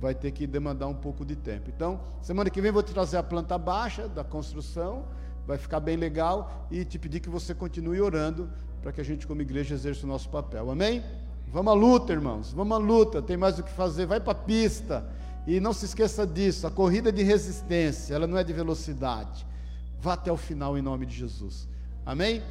[0.00, 1.68] vai ter que demandar um pouco de tempo.
[1.68, 5.04] Então, semana que vem vou te trazer a planta baixa da construção,
[5.46, 8.50] vai ficar bem legal e te pedir que você continue orando
[8.82, 10.70] para que a gente, como igreja, exerça o nosso papel.
[10.70, 11.02] Amém?
[11.52, 12.52] Vamos à luta, irmãos.
[12.52, 13.22] Vamos à luta.
[13.22, 14.06] Tem mais o que fazer.
[14.06, 15.04] Vai para a pista.
[15.46, 16.66] E não se esqueça disso.
[16.66, 19.46] A corrida de resistência, ela não é de velocidade.
[20.00, 21.68] Vá até o final em nome de Jesus.
[22.04, 22.42] Amém?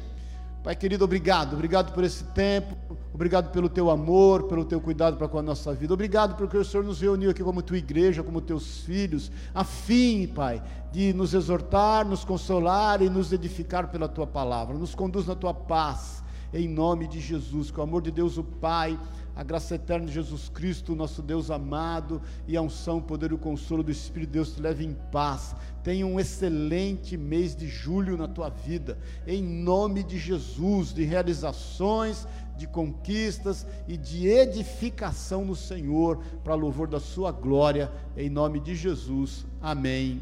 [0.62, 2.76] Pai querido, obrigado, obrigado por esse tempo,
[3.14, 6.64] obrigado pelo teu amor, pelo teu cuidado para com a nossa vida, obrigado porque o
[6.64, 11.32] Senhor nos reuniu aqui como tua igreja, como teus filhos, a fim, Pai, de nos
[11.32, 16.68] exortar, nos consolar e nos edificar pela tua palavra, nos conduz na tua paz, em
[16.68, 18.98] nome de Jesus, com o amor de Deus o Pai,
[19.38, 23.34] a graça eterna de Jesus Cristo, nosso Deus amado, e a unção, o poder e
[23.34, 25.54] o consolo do Espírito de Deus te leve em paz.
[25.84, 32.26] Tenha um excelente mês de julho na tua vida, em nome de Jesus, de realizações,
[32.56, 38.74] de conquistas e de edificação no Senhor, para louvor da sua glória, em nome de
[38.74, 39.46] Jesus.
[39.62, 40.20] Amém.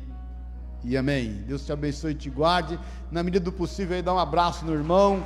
[0.85, 1.43] E amém.
[1.47, 2.79] Deus te abençoe e te guarde.
[3.11, 5.25] Na medida do possível, aí dá um abraço no irmão.